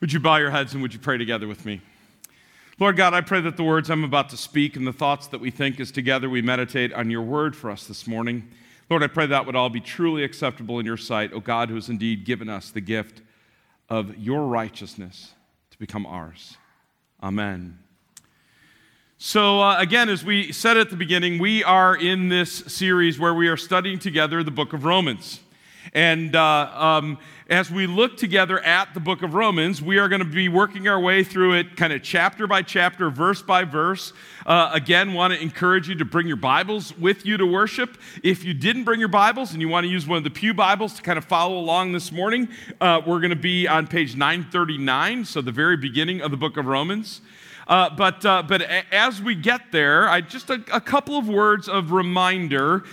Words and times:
Would 0.00 0.12
you 0.12 0.20
bow 0.20 0.36
your 0.36 0.50
heads 0.50 0.74
and 0.74 0.82
would 0.82 0.92
you 0.92 1.00
pray 1.00 1.16
together 1.16 1.48
with 1.48 1.64
me? 1.64 1.80
Lord 2.78 2.98
God, 2.98 3.14
I 3.14 3.22
pray 3.22 3.40
that 3.40 3.56
the 3.56 3.62
words 3.62 3.88
I'm 3.88 4.04
about 4.04 4.28
to 4.28 4.36
speak 4.36 4.76
and 4.76 4.86
the 4.86 4.92
thoughts 4.92 5.26
that 5.28 5.40
we 5.40 5.50
think 5.50 5.80
as 5.80 5.90
together 5.90 6.28
we 6.28 6.42
meditate 6.42 6.92
on 6.92 7.10
your 7.10 7.22
word 7.22 7.56
for 7.56 7.70
us 7.70 7.86
this 7.86 8.06
morning, 8.06 8.46
Lord, 8.90 9.02
I 9.02 9.06
pray 9.06 9.24
that 9.24 9.46
would 9.46 9.56
all 9.56 9.70
be 9.70 9.80
truly 9.80 10.22
acceptable 10.22 10.78
in 10.78 10.84
your 10.84 10.98
sight, 10.98 11.32
O 11.32 11.40
God, 11.40 11.70
who 11.70 11.76
has 11.76 11.88
indeed 11.88 12.26
given 12.26 12.50
us 12.50 12.70
the 12.70 12.82
gift 12.82 13.22
of 13.88 14.18
your 14.18 14.46
righteousness 14.46 15.32
to 15.70 15.78
become 15.78 16.04
ours. 16.04 16.58
Amen. 17.22 17.78
So, 19.16 19.62
uh, 19.62 19.78
again, 19.78 20.10
as 20.10 20.22
we 20.22 20.52
said 20.52 20.76
at 20.76 20.90
the 20.90 20.96
beginning, 20.96 21.38
we 21.38 21.64
are 21.64 21.96
in 21.96 22.28
this 22.28 22.52
series 22.52 23.18
where 23.18 23.32
we 23.32 23.48
are 23.48 23.56
studying 23.56 23.98
together 23.98 24.42
the 24.42 24.50
book 24.50 24.74
of 24.74 24.84
Romans. 24.84 25.40
And 25.94 26.36
uh, 26.36 26.70
um, 26.74 27.18
as 27.48 27.70
we 27.70 27.86
look 27.86 28.16
together 28.16 28.58
at 28.60 28.92
the 28.92 28.98
book 28.98 29.22
of 29.22 29.34
Romans, 29.34 29.80
we 29.80 29.98
are 29.98 30.08
going 30.08 30.20
to 30.20 30.24
be 30.24 30.48
working 30.48 30.88
our 30.88 30.98
way 30.98 31.22
through 31.22 31.54
it 31.54 31.76
kind 31.76 31.92
of 31.92 32.02
chapter 32.02 32.48
by 32.48 32.62
chapter, 32.62 33.08
verse 33.08 33.40
by 33.40 33.62
verse. 33.62 34.12
Uh, 34.44 34.70
again, 34.72 35.12
want 35.12 35.32
to 35.32 35.40
encourage 35.40 35.88
you 35.88 35.94
to 35.94 36.04
bring 36.04 36.26
your 36.26 36.36
Bibles 36.36 36.96
with 36.98 37.24
you 37.24 37.36
to 37.36 37.46
worship. 37.46 37.98
If 38.24 38.44
you 38.44 38.52
didn't 38.52 38.82
bring 38.82 38.98
your 38.98 39.08
Bibles 39.08 39.52
and 39.52 39.60
you 39.60 39.68
want 39.68 39.84
to 39.84 39.90
use 39.90 40.08
one 40.08 40.18
of 40.18 40.24
the 40.24 40.30
Pew 40.30 40.54
Bibles 40.54 40.94
to 40.94 41.02
kind 41.02 41.18
of 41.18 41.24
follow 41.24 41.56
along 41.56 41.92
this 41.92 42.10
morning, 42.10 42.48
uh, 42.80 43.00
we're 43.06 43.20
going 43.20 43.30
to 43.30 43.36
be 43.36 43.68
on 43.68 43.86
page 43.86 44.16
939, 44.16 45.24
so 45.24 45.40
the 45.40 45.52
very 45.52 45.76
beginning 45.76 46.20
of 46.20 46.32
the 46.32 46.36
book 46.36 46.56
of 46.56 46.66
Romans. 46.66 47.20
Uh, 47.66 47.90
but, 47.90 48.24
uh, 48.24 48.44
but 48.44 48.62
as 48.92 49.20
we 49.20 49.34
get 49.34 49.72
there, 49.72 50.08
I, 50.08 50.20
just 50.20 50.50
a, 50.50 50.62
a, 50.72 50.80
couple 50.80 51.18
of 51.18 51.28
words 51.28 51.68
of 51.68 51.90
reminder, 51.90 52.84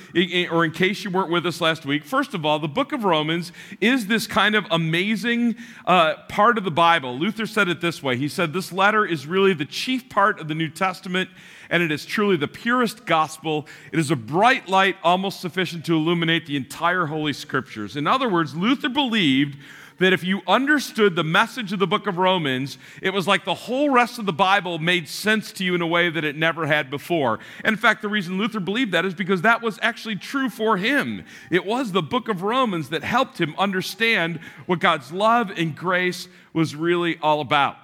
or 0.52 0.66
in 0.66 0.72
case 0.72 1.04
you 1.04 1.12
weren't 1.12 1.30
with 1.30 1.46
us 1.46 1.62
last 1.62 1.86
week. 1.86 2.04
First 2.04 2.34
of 2.34 2.44
all, 2.44 2.58
the 2.58 2.68
book 2.68 2.92
of 2.92 3.04
Romans 3.04 3.52
is 3.80 4.08
this 4.08 4.26
kind 4.26 4.56
of 4.56 4.66
amazing 4.72 5.58
uh, 5.86 6.16
part 6.28 6.58
of 6.58 6.64
the 6.64 6.72
Bible. 6.72 7.20
Luther 7.20 7.46
said 7.46 7.68
it 7.68 7.82
this 7.82 8.02
way 8.02 8.18
He 8.18 8.28
said, 8.28 8.52
This 8.52 8.74
letter 8.74 9.06
is 9.06 9.28
really 9.28 9.54
the 9.54 9.66
chief 9.66 10.10
part 10.10 10.40
of 10.40 10.48
the 10.48 10.56
New 10.56 10.70
Testament, 10.70 11.30
and 11.70 11.84
it 11.84 11.92
is 11.92 12.04
truly 12.04 12.36
the 12.36 12.48
purest 12.48 13.06
gospel. 13.06 13.68
It 13.92 14.00
is 14.00 14.10
a 14.10 14.16
bright 14.16 14.68
light, 14.68 14.96
almost 15.04 15.40
sufficient 15.40 15.86
to 15.86 15.94
illuminate 15.94 16.48
the 16.48 16.56
entire 16.56 17.06
Holy 17.06 17.34
Scriptures. 17.34 17.96
In 17.96 18.08
other 18.08 18.28
words, 18.28 18.56
Luther 18.56 18.90
believed 18.90 19.56
that 20.04 20.14
if 20.14 20.24
you 20.24 20.42
understood 20.48 21.16
the 21.16 21.24
message 21.24 21.74
of 21.74 21.80
the 21.80 21.88
book 21.88 22.08
of 22.08 22.18
Romans, 22.18 22.78
it 23.02 23.12
was 23.12 23.28
like 23.28 23.46
the 23.46 23.54
whole 23.54 23.90
rest 23.90 24.20
of 24.20 24.26
the 24.26 24.34
Bible 24.34 24.80
made 24.80 25.08
sense 25.08 25.52
to 25.54 25.64
you 25.64 25.76
in 25.76 25.82
a 25.82 25.88
way 25.88 26.10
that 26.10 26.24
it 26.24 26.36
never 26.36 26.66
had 26.66 26.90
before. 26.90 27.40
And 27.64 27.74
in 27.74 27.80
fact, 27.80 28.02
the 28.02 28.10
reason 28.10 28.38
Luther 28.38 28.60
believed 28.60 28.92
that 28.92 29.06
is 29.06 29.14
because 29.14 29.42
that 29.42 29.62
was 29.62 29.80
actually 29.82 30.16
true 30.16 30.50
for 30.50 30.78
him. 30.78 31.24
It 31.52 31.66
was 31.66 31.92
the 31.92 32.02
book 32.02 32.28
of 32.28 32.44
Romans 32.44 32.90
that 32.90 33.04
helped 33.04 33.40
him 33.40 33.56
understand 33.58 34.40
what 34.66 34.80
God's 34.80 35.12
love 35.12 35.52
and 35.52 35.76
grace 35.76 36.28
was 36.54 36.76
really 36.76 37.18
all 37.20 37.42
about. 37.42 37.78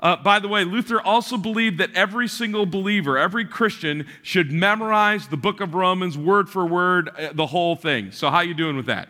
Uh, 0.00 0.14
by 0.16 0.38
the 0.38 0.48
way, 0.48 0.64
Luther 0.64 1.00
also 1.00 1.36
believed 1.36 1.78
that 1.78 1.94
every 1.94 2.28
single 2.28 2.66
believer, 2.66 3.16
every 3.16 3.44
Christian, 3.44 4.06
should 4.22 4.52
memorize 4.52 5.28
the 5.28 5.36
book 5.36 5.60
of 5.60 5.74
Romans 5.74 6.18
word 6.18 6.50
for 6.50 6.66
word, 6.66 7.08
uh, 7.08 7.32
the 7.32 7.46
whole 7.46 7.76
thing. 7.76 8.12
So, 8.12 8.30
how 8.30 8.40
you 8.40 8.54
doing 8.54 8.76
with 8.76 8.86
that? 8.86 9.08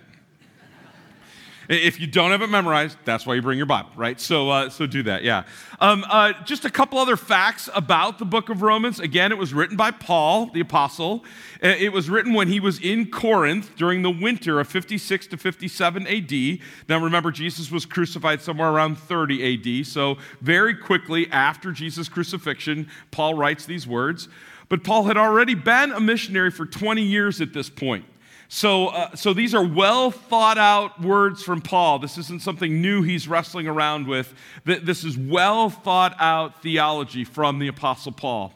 If 1.69 1.98
you 2.00 2.06
don't 2.06 2.31
have 2.31 2.42
it 2.42 2.48
memorized, 2.48 2.97
that's 3.05 3.27
why 3.27 3.34
you 3.34 3.42
bring 3.42 3.56
your 3.56 3.67
Bible, 3.67 3.91
right? 3.97 4.20
So, 4.20 4.50
uh, 4.50 4.70
so 4.70 4.86
do 4.86 5.03
that, 5.05 5.25
yeah. 5.25 5.45
Um, 5.81 6.05
uh, 6.08 6.33
just 6.45 6.64
a 6.64 6.70
couple 6.70 6.98
other 6.98 7.17
facts 7.17 7.69
about 7.75 8.19
the 8.19 8.25
book 8.25 8.48
of 8.48 8.62
Romans. 8.62 9.00
Again, 9.00 9.33
it 9.33 9.39
was 9.39 9.53
written 9.53 9.77
by 9.77 9.91
Paul, 9.91 10.47
the 10.47 10.61
apostle. 10.61 11.25
Uh, 11.62 11.69
it 11.69 11.92
was 11.92 12.08
written 12.08 12.34
when 12.34 12.48
he 12.48 12.61
was 12.61 12.78
in 12.81 13.11
Corinth 13.11 13.75
during 13.77 14.03
the 14.03 14.11
winter 14.11 14.61
of 14.61 14.69
56 14.69 15.27
to 15.28 15.36
57 15.36 16.06
AD. 16.06 16.58
Now, 16.89 16.98
remember, 17.03 17.31
Jesus 17.31 17.70
was 17.70 17.84
crucified 17.84 18.41
somewhere 18.41 18.70
around 18.70 18.97
30 18.97 19.80
AD. 19.80 19.86
So, 19.86 20.19
very 20.41 20.75
quickly 20.75 21.30
after 21.30 21.73
Jesus' 21.73 22.08
crucifixion, 22.08 22.89
Paul 23.11 23.34
writes 23.34 23.67
these 23.67 23.86
words. 23.86 24.28
But 24.69 24.83
Paul 24.83 25.05
had 25.05 25.17
already 25.17 25.55
been 25.55 25.92
a 25.92 26.01
missionary 26.01 26.51
for 26.51 26.67
20 26.67 27.03
years 27.03 27.41
at 27.41 27.52
this 27.52 27.70
point. 27.70 28.05
So, 28.48 28.89
uh, 28.89 29.17
so 29.17 29.34
these 29.34 29.55
are 29.55 29.64
well 29.64 30.11
thought 30.11 30.58
out 30.58 31.01
words 31.01 31.42
from 31.42 31.61
Paul. 31.61 31.98
This 31.98 32.17
isn't 32.17 32.42
something 32.42 32.80
new 32.80 33.02
he's 33.02 33.27
wrestling 33.27 33.67
around 33.67 34.07
with. 34.07 34.33
This 34.64 35.05
is 35.05 35.18
well 35.18 35.68
thought 35.68 36.14
out 36.20 36.62
theology 36.62 37.24
from 37.24 37.58
the 37.58 37.68
Apostle 37.68 38.12
Paul. 38.12 38.52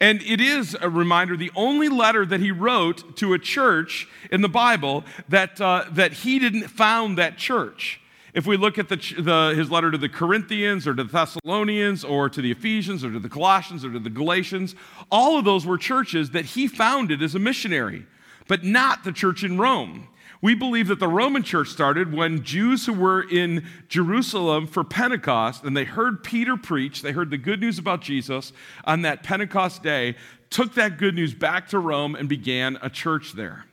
And 0.00 0.22
it 0.22 0.40
is 0.40 0.76
a 0.80 0.88
reminder 0.88 1.36
the 1.36 1.50
only 1.54 1.88
letter 1.88 2.24
that 2.24 2.40
he 2.40 2.50
wrote 2.50 3.16
to 3.18 3.34
a 3.34 3.38
church 3.38 4.08
in 4.30 4.40
the 4.40 4.48
Bible 4.48 5.04
that, 5.28 5.60
uh, 5.60 5.84
that 5.90 6.12
he 6.12 6.38
didn't 6.38 6.68
found 6.68 7.18
that 7.18 7.36
church. 7.36 8.00
If 8.32 8.46
we 8.46 8.56
look 8.56 8.78
at 8.78 8.88
the, 8.88 8.96
the, 8.96 9.54
his 9.54 9.70
letter 9.70 9.90
to 9.90 9.98
the 9.98 10.08
Corinthians 10.08 10.86
or 10.86 10.94
to 10.94 11.04
the 11.04 11.12
Thessalonians 11.12 12.02
or 12.02 12.30
to 12.30 12.40
the 12.40 12.50
Ephesians 12.50 13.04
or 13.04 13.12
to 13.12 13.18
the 13.18 13.28
Colossians 13.28 13.84
or 13.84 13.92
to 13.92 13.98
the 13.98 14.08
Galatians, 14.08 14.74
all 15.10 15.38
of 15.38 15.44
those 15.44 15.66
were 15.66 15.76
churches 15.76 16.30
that 16.30 16.46
he 16.46 16.66
founded 16.66 17.22
as 17.22 17.34
a 17.34 17.38
missionary 17.38 18.06
but 18.52 18.62
not 18.62 19.02
the 19.02 19.12
church 19.12 19.42
in 19.42 19.56
Rome. 19.56 20.08
We 20.42 20.54
believe 20.54 20.88
that 20.88 20.98
the 20.98 21.08
Roman 21.08 21.42
church 21.42 21.68
started 21.68 22.12
when 22.12 22.44
Jews 22.44 22.84
who 22.84 22.92
were 22.92 23.22
in 23.22 23.66
Jerusalem 23.88 24.66
for 24.66 24.84
Pentecost 24.84 25.64
and 25.64 25.74
they 25.74 25.84
heard 25.84 26.22
Peter 26.22 26.58
preach, 26.58 27.00
they 27.00 27.12
heard 27.12 27.30
the 27.30 27.38
good 27.38 27.60
news 27.60 27.78
about 27.78 28.02
Jesus 28.02 28.52
on 28.84 29.00
that 29.00 29.22
Pentecost 29.22 29.82
day, 29.82 30.16
took 30.50 30.74
that 30.74 30.98
good 30.98 31.14
news 31.14 31.32
back 31.32 31.66
to 31.68 31.78
Rome 31.78 32.14
and 32.14 32.28
began 32.28 32.78
a 32.82 32.90
church 32.90 33.32
there. 33.32 33.64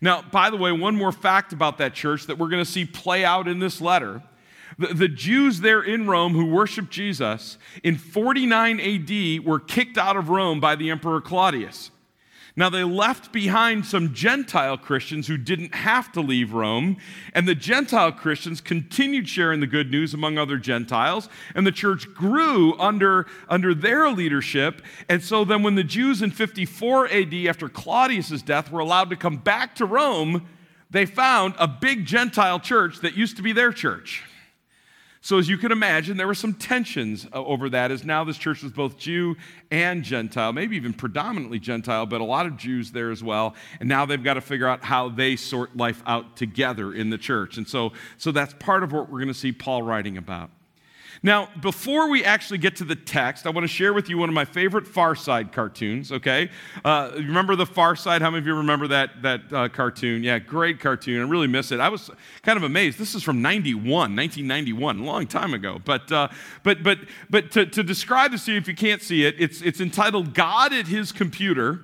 Now, 0.00 0.22
by 0.22 0.48
the 0.48 0.56
way, 0.56 0.72
one 0.72 0.96
more 0.96 1.12
fact 1.12 1.52
about 1.52 1.76
that 1.76 1.92
church 1.92 2.26
that 2.26 2.38
we're 2.38 2.48
going 2.48 2.64
to 2.64 2.70
see 2.70 2.86
play 2.86 3.26
out 3.26 3.46
in 3.46 3.58
this 3.58 3.78
letter. 3.78 4.22
The, 4.78 4.94
the 4.94 5.08
Jews 5.08 5.60
there 5.60 5.82
in 5.82 6.06
Rome 6.06 6.32
who 6.32 6.46
worshiped 6.46 6.90
Jesus 6.90 7.58
in 7.82 7.98
49 7.98 8.80
AD 8.80 9.44
were 9.44 9.60
kicked 9.60 9.98
out 9.98 10.16
of 10.16 10.30
Rome 10.30 10.60
by 10.60 10.76
the 10.76 10.88
Emperor 10.88 11.20
Claudius. 11.20 11.90
Now, 12.56 12.70
they 12.70 12.84
left 12.84 13.32
behind 13.32 13.84
some 13.84 14.14
Gentile 14.14 14.78
Christians 14.78 15.26
who 15.26 15.36
didn't 15.36 15.74
have 15.74 16.12
to 16.12 16.20
leave 16.20 16.52
Rome, 16.52 16.98
and 17.32 17.48
the 17.48 17.54
Gentile 17.56 18.12
Christians 18.12 18.60
continued 18.60 19.28
sharing 19.28 19.58
the 19.58 19.66
good 19.66 19.90
news 19.90 20.14
among 20.14 20.38
other 20.38 20.56
Gentiles, 20.56 21.28
and 21.56 21.66
the 21.66 21.72
church 21.72 22.06
grew 22.14 22.78
under, 22.78 23.26
under 23.48 23.74
their 23.74 24.08
leadership. 24.08 24.82
And 25.08 25.20
so 25.20 25.44
then, 25.44 25.64
when 25.64 25.74
the 25.74 25.82
Jews 25.82 26.22
in 26.22 26.30
54 26.30 27.08
AD, 27.08 27.34
after 27.48 27.68
Claudius's 27.68 28.42
death, 28.42 28.70
were 28.70 28.80
allowed 28.80 29.10
to 29.10 29.16
come 29.16 29.38
back 29.38 29.74
to 29.76 29.84
Rome, 29.84 30.46
they 30.90 31.06
found 31.06 31.54
a 31.58 31.66
big 31.66 32.06
Gentile 32.06 32.60
church 32.60 33.00
that 33.00 33.16
used 33.16 33.36
to 33.36 33.42
be 33.42 33.52
their 33.52 33.72
church. 33.72 34.22
So, 35.24 35.38
as 35.38 35.48
you 35.48 35.56
can 35.56 35.72
imagine, 35.72 36.18
there 36.18 36.26
were 36.26 36.34
some 36.34 36.52
tensions 36.52 37.26
uh, 37.32 37.42
over 37.42 37.70
that, 37.70 37.90
as 37.90 38.04
now 38.04 38.24
this 38.24 38.36
church 38.36 38.62
was 38.62 38.72
both 38.72 38.98
Jew 38.98 39.36
and 39.70 40.04
Gentile, 40.04 40.52
maybe 40.52 40.76
even 40.76 40.92
predominantly 40.92 41.58
Gentile, 41.58 42.04
but 42.04 42.20
a 42.20 42.24
lot 42.24 42.44
of 42.44 42.58
Jews 42.58 42.92
there 42.92 43.10
as 43.10 43.24
well. 43.24 43.54
And 43.80 43.88
now 43.88 44.04
they've 44.04 44.22
got 44.22 44.34
to 44.34 44.42
figure 44.42 44.68
out 44.68 44.84
how 44.84 45.08
they 45.08 45.36
sort 45.36 45.74
life 45.78 46.02
out 46.04 46.36
together 46.36 46.92
in 46.92 47.08
the 47.08 47.16
church. 47.16 47.56
And 47.56 47.66
so, 47.66 47.94
so 48.18 48.32
that's 48.32 48.52
part 48.58 48.82
of 48.82 48.92
what 48.92 49.08
we're 49.08 49.20
going 49.20 49.28
to 49.28 49.32
see 49.32 49.50
Paul 49.50 49.80
writing 49.80 50.18
about. 50.18 50.50
Now, 51.22 51.48
before 51.60 52.08
we 52.08 52.24
actually 52.24 52.58
get 52.58 52.76
to 52.76 52.84
the 52.84 52.96
text, 52.96 53.46
I 53.46 53.50
want 53.50 53.64
to 53.64 53.68
share 53.68 53.92
with 53.92 54.08
you 54.08 54.18
one 54.18 54.28
of 54.28 54.34
my 54.34 54.44
favorite 54.44 54.86
Far 54.86 55.14
Side 55.14 55.52
cartoons, 55.52 56.12
okay? 56.12 56.50
Uh, 56.84 57.12
remember 57.14 57.56
the 57.56 57.66
Far 57.66 57.96
Side? 57.96 58.22
How 58.22 58.30
many 58.30 58.40
of 58.40 58.46
you 58.46 58.54
remember 58.54 58.88
that, 58.88 59.22
that 59.22 59.52
uh, 59.52 59.68
cartoon? 59.68 60.22
Yeah, 60.22 60.38
great 60.38 60.80
cartoon. 60.80 61.20
I 61.20 61.28
really 61.28 61.46
miss 61.46 61.72
it. 61.72 61.80
I 61.80 61.88
was 61.88 62.10
kind 62.42 62.56
of 62.56 62.62
amazed. 62.62 62.98
This 62.98 63.14
is 63.14 63.22
from 63.22 63.42
91, 63.42 63.84
1991, 63.84 64.98
a 64.98 65.04
long 65.04 65.26
time 65.26 65.54
ago. 65.54 65.80
But, 65.84 66.10
uh, 66.10 66.28
but, 66.62 66.82
but, 66.82 66.98
but 67.30 67.50
to, 67.52 67.66
to 67.66 67.82
describe 67.82 68.32
this 68.32 68.44
to 68.46 68.52
you, 68.52 68.58
if 68.58 68.68
you 68.68 68.74
can't 68.74 69.02
see 69.02 69.24
it, 69.24 69.36
it's, 69.38 69.62
it's 69.62 69.80
entitled 69.80 70.34
God 70.34 70.72
at 70.72 70.86
His 70.86 71.12
Computer. 71.12 71.80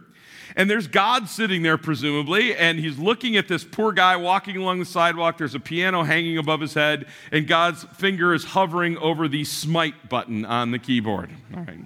And 0.56 0.68
there's 0.68 0.86
God 0.86 1.28
sitting 1.28 1.62
there, 1.62 1.78
presumably, 1.78 2.54
and 2.54 2.78
he's 2.78 2.98
looking 2.98 3.36
at 3.36 3.48
this 3.48 3.64
poor 3.64 3.92
guy 3.92 4.16
walking 4.16 4.56
along 4.56 4.78
the 4.78 4.84
sidewalk. 4.84 5.38
There's 5.38 5.54
a 5.54 5.60
piano 5.60 6.02
hanging 6.02 6.38
above 6.38 6.60
his 6.60 6.74
head, 6.74 7.06
and 7.30 7.46
God's 7.46 7.84
finger 7.96 8.34
is 8.34 8.44
hovering 8.44 8.98
over 8.98 9.28
the 9.28 9.44
smite 9.44 10.08
button 10.08 10.44
on 10.44 10.70
the 10.70 10.78
keyboard. 10.78 11.30
All 11.54 11.62
right. 11.62 11.80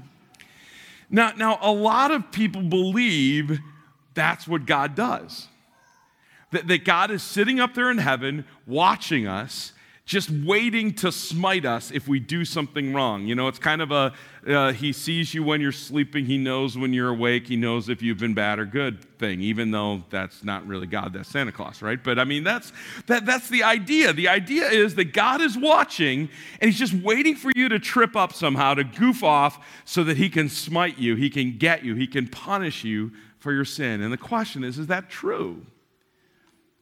Now, 1.11 1.33
now 1.37 1.59
a 1.61 1.73
lot 1.73 2.11
of 2.11 2.33
people 2.33 2.63
believe 2.63 3.61
that's 4.15 4.49
what 4.49 4.67
God 4.67 4.95
does. 4.95 5.49
That, 6.51 6.69
that 6.69 6.85
God 6.85 7.11
is 7.11 7.23
sitting 7.23 7.61
up 7.61 7.75
there 7.75 7.91
in 7.91 7.99
heaven 7.99 8.45
watching 8.67 9.27
us 9.27 9.73
just 10.05 10.29
waiting 10.29 10.93
to 10.93 11.11
smite 11.11 11.65
us 11.65 11.91
if 11.91 12.07
we 12.07 12.21
do 12.21 12.45
something 12.45 12.93
wrong. 12.93 13.27
You 13.27 13.35
know, 13.35 13.49
it's 13.49 13.59
kind 13.59 13.81
of 13.81 13.91
a 13.91 14.13
uh, 14.47 14.73
he 14.73 14.93
sees 14.93 15.33
you 15.33 15.43
when 15.43 15.63
you're 15.63 15.73
sleeping, 15.73 16.27
he 16.27 16.37
knows 16.37 16.77
when 16.77 16.93
you're 16.93 17.09
awake, 17.09 17.47
he 17.47 17.57
knows 17.57 17.89
if 17.89 18.03
you've 18.03 18.19
been 18.19 18.35
bad 18.35 18.59
or 18.59 18.67
good 18.67 19.03
thing, 19.19 19.41
even 19.41 19.71
though 19.71 20.05
that's 20.11 20.45
not 20.45 20.67
really 20.67 20.87
God, 20.87 21.15
that's 21.15 21.31
Santa 21.31 21.51
Claus, 21.51 21.81
right? 21.81 22.03
But 22.03 22.19
I 22.19 22.25
mean, 22.25 22.45
that's, 22.45 22.71
that, 23.07 23.25
that's 23.25 23.49
the 23.49 23.63
idea. 23.63 24.13
The 24.13 24.29
idea 24.29 24.69
is 24.69 24.97
that 24.97 25.15
God 25.15 25.41
is 25.41 25.57
watching 25.57 26.29
and 26.61 26.71
he's 26.71 26.79
just 26.79 26.93
waiting 26.93 27.37
for 27.37 27.51
you 27.57 27.71
to 27.71 27.79
trip 27.79 28.17
up 28.17 28.35
somehow, 28.35 28.75
to 28.75 28.85
goof 28.85 29.25
off 29.25 29.65
so 29.87 30.05
that 30.05 30.19
he 30.19 30.29
can 30.29 30.51
smite 30.51 30.99
you, 30.99 31.17
he 31.17 31.31
can 31.31 31.57
get 31.57 31.83
you, 31.83 31.95
he 31.95 32.07
can 32.07 32.29
punish 32.29 32.85
you 32.85 33.13
for 33.39 33.53
your 33.53 33.65
sin. 33.65 34.03
And 34.03 34.13
the 34.13 34.19
question 34.19 34.63
is, 34.63 34.79
is 34.79 34.89
that 34.89 35.09
true? 35.09 35.65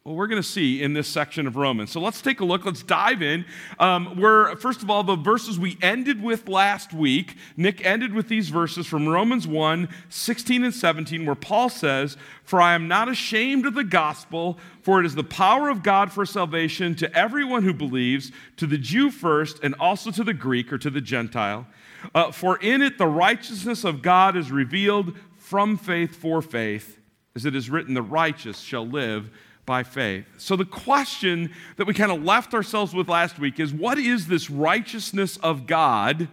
Well, 0.05 0.17
we're 0.17 0.27
going 0.27 0.43
to 0.43 0.49
see 0.49 0.83
in 0.83 0.95
this 0.95 1.07
section 1.07 1.47
of 1.47 1.55
Romans. 1.55 1.93
So 1.93 2.01
let's 2.01 2.21
take 2.21 2.41
a 2.41 2.45
look. 2.45 2.65
Let's 2.65 2.83
dive 2.83 3.23
in. 3.23 3.45
Um, 3.79 4.17
where, 4.17 4.57
first 4.57 4.83
of 4.83 4.91
all, 4.91 5.05
the 5.05 5.15
verses 5.15 5.61
we 5.61 5.79
ended 5.81 6.21
with 6.21 6.49
last 6.49 6.93
week, 6.93 7.37
Nick 7.57 7.87
ended 7.87 8.13
with 8.13 8.27
these 8.27 8.49
verses 8.49 8.89
from 8.89 9.09
Romans 9.09 9.47
1 9.47 9.89
16 10.09 10.65
and 10.65 10.75
17, 10.75 11.25
where 11.25 11.37
Paul 11.37 11.69
says, 11.69 12.17
For 12.43 12.61
I 12.61 12.75
am 12.75 12.89
not 12.89 13.09
ashamed 13.09 13.65
of 13.65 13.75
the 13.75 13.85
gospel, 13.85 14.59
for 14.83 14.99
it 14.99 15.07
is 15.07 15.15
the 15.15 15.23
power 15.23 15.69
of 15.69 15.85
God 15.85 16.11
for 16.11 16.27
salvation 16.27 16.97
to 16.97 17.17
everyone 17.17 17.63
who 17.63 17.73
believes, 17.73 18.33
to 18.57 18.67
the 18.67 18.79
Jew 18.79 19.09
first, 19.09 19.61
and 19.63 19.73
also 19.79 20.11
to 20.11 20.25
the 20.25 20.35
Greek 20.35 20.73
or 20.73 20.79
to 20.79 20.91
the 20.91 21.01
Gentile. 21.01 21.65
Uh, 22.13 22.33
for 22.33 22.57
in 22.57 22.83
it 22.83 22.99
the 22.99 23.07
righteousness 23.07 23.85
of 23.85 24.03
God 24.03 24.37
is 24.37 24.51
revealed 24.51 25.17
from 25.37 25.77
faith 25.77 26.17
for 26.17 26.43
faith, 26.43 26.99
as 27.37 27.45
it 27.45 27.55
is 27.55 27.71
written, 27.71 27.95
The 27.95 28.03
righteous 28.03 28.59
shall 28.59 28.85
live 28.85 29.31
by 29.65 29.83
faith. 29.83 30.25
So, 30.39 30.57
the 30.57 30.65
question 30.65 31.53
that 31.77 31.87
we 31.87 31.95
kind 31.95 32.11
of 32.11 32.23
left 32.25 32.55
ourselves 32.55 32.95
with 32.95 33.09
last 33.09 33.39
week 33.39 33.61
is 33.61 33.73
what 33.73 33.99
is 33.99 34.27
this 34.27 34.51
righteousness 34.51 35.37
of 35.39 35.67
God 35.67 36.29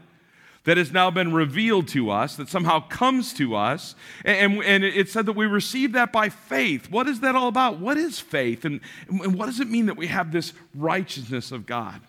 that 0.66 0.78
has 0.78 0.92
now 0.92 1.10
been 1.10 1.34
revealed 1.34 1.88
to 1.90 2.10
us, 2.10 2.36
that 2.36 2.50
somehow 2.50 2.80
comes 2.88 3.34
to 3.34 3.56
us? 3.56 3.96
And, 4.26 4.64
and 4.64 4.84
it 4.84 5.10
said 5.10 5.26
that 5.28 5.34
we 5.34 5.46
receive 5.46 5.94
that 5.94 6.12
by 6.12 6.30
faith. 6.30 6.92
What 6.92 7.08
is 7.08 7.22
that 7.22 7.36
all 7.36 7.48
about? 7.48 7.80
What 7.80 7.98
is 7.98 8.20
faith? 8.20 8.66
And, 8.66 8.82
and 9.08 9.36
what 9.36 9.46
does 9.46 9.60
it 9.60 9.70
mean 9.70 9.86
that 9.86 9.98
we 9.98 10.08
have 10.08 10.32
this 10.32 10.54
righteousness 10.74 11.52
of 11.52 11.66
God? 11.66 12.02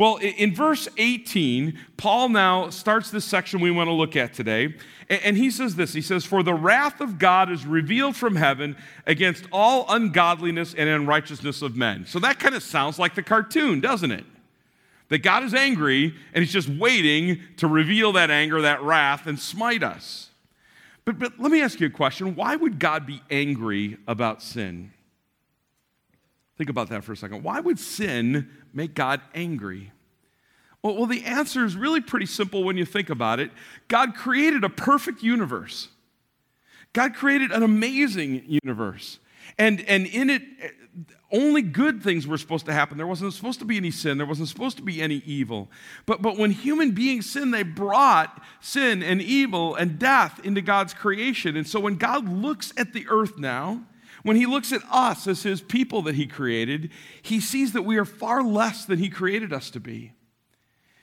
Well, 0.00 0.16
in 0.16 0.54
verse 0.54 0.88
18, 0.96 1.78
Paul 1.98 2.30
now 2.30 2.70
starts 2.70 3.10
this 3.10 3.26
section 3.26 3.60
we 3.60 3.70
want 3.70 3.88
to 3.88 3.92
look 3.92 4.16
at 4.16 4.32
today. 4.32 4.74
And 5.10 5.36
he 5.36 5.50
says 5.50 5.76
this 5.76 5.92
He 5.92 6.00
says, 6.00 6.24
For 6.24 6.42
the 6.42 6.54
wrath 6.54 7.02
of 7.02 7.18
God 7.18 7.52
is 7.52 7.66
revealed 7.66 8.16
from 8.16 8.34
heaven 8.34 8.78
against 9.06 9.44
all 9.52 9.84
ungodliness 9.90 10.72
and 10.72 10.88
unrighteousness 10.88 11.60
of 11.60 11.76
men. 11.76 12.06
So 12.06 12.18
that 12.20 12.38
kind 12.38 12.54
of 12.54 12.62
sounds 12.62 12.98
like 12.98 13.14
the 13.14 13.22
cartoon, 13.22 13.80
doesn't 13.80 14.10
it? 14.10 14.24
That 15.10 15.18
God 15.18 15.44
is 15.44 15.52
angry 15.52 16.14
and 16.32 16.42
he's 16.42 16.52
just 16.54 16.70
waiting 16.70 17.38
to 17.58 17.66
reveal 17.66 18.12
that 18.12 18.30
anger, 18.30 18.62
that 18.62 18.82
wrath, 18.82 19.26
and 19.26 19.38
smite 19.38 19.82
us. 19.82 20.30
But, 21.04 21.18
but 21.18 21.38
let 21.38 21.52
me 21.52 21.60
ask 21.60 21.78
you 21.78 21.88
a 21.88 21.90
question. 21.90 22.34
Why 22.34 22.56
would 22.56 22.78
God 22.78 23.04
be 23.04 23.20
angry 23.30 23.98
about 24.06 24.40
sin? 24.42 24.92
Think 26.60 26.68
about 26.68 26.90
that 26.90 27.04
for 27.04 27.12
a 27.12 27.16
second. 27.16 27.42
Why 27.42 27.58
would 27.58 27.78
sin 27.78 28.50
make 28.74 28.92
God 28.92 29.22
angry? 29.34 29.92
Well, 30.82 30.94
well, 30.94 31.06
the 31.06 31.24
answer 31.24 31.64
is 31.64 31.74
really 31.74 32.02
pretty 32.02 32.26
simple 32.26 32.64
when 32.64 32.76
you 32.76 32.84
think 32.84 33.08
about 33.08 33.40
it. 33.40 33.50
God 33.88 34.14
created 34.14 34.62
a 34.62 34.68
perfect 34.68 35.22
universe. 35.22 35.88
God 36.92 37.14
created 37.14 37.50
an 37.50 37.62
amazing 37.62 38.58
universe. 38.62 39.20
And, 39.56 39.80
and 39.88 40.06
in 40.06 40.28
it, 40.28 40.42
only 41.32 41.62
good 41.62 42.02
things 42.02 42.26
were 42.26 42.36
supposed 42.36 42.66
to 42.66 42.74
happen. 42.74 42.98
There 42.98 43.06
wasn't 43.06 43.32
supposed 43.32 43.60
to 43.60 43.64
be 43.64 43.78
any 43.78 43.90
sin. 43.90 44.18
There 44.18 44.26
wasn't 44.26 44.48
supposed 44.48 44.76
to 44.76 44.82
be 44.82 45.00
any 45.00 45.22
evil. 45.24 45.70
But, 46.04 46.20
but 46.20 46.36
when 46.36 46.50
human 46.50 46.90
beings 46.90 47.24
sinned, 47.24 47.54
they 47.54 47.62
brought 47.62 48.38
sin 48.60 49.02
and 49.02 49.22
evil 49.22 49.76
and 49.76 49.98
death 49.98 50.38
into 50.44 50.60
God's 50.60 50.92
creation. 50.92 51.56
And 51.56 51.66
so 51.66 51.80
when 51.80 51.94
God 51.94 52.28
looks 52.28 52.74
at 52.76 52.92
the 52.92 53.06
earth 53.08 53.38
now, 53.38 53.86
when 54.22 54.36
he 54.36 54.46
looks 54.46 54.72
at 54.72 54.82
us 54.90 55.26
as 55.26 55.42
his 55.42 55.60
people 55.60 56.02
that 56.02 56.14
he 56.14 56.26
created, 56.26 56.90
he 57.22 57.40
sees 57.40 57.72
that 57.72 57.82
we 57.82 57.96
are 57.96 58.04
far 58.04 58.42
less 58.42 58.84
than 58.84 58.98
he 58.98 59.08
created 59.08 59.52
us 59.52 59.70
to 59.70 59.80
be. 59.80 60.12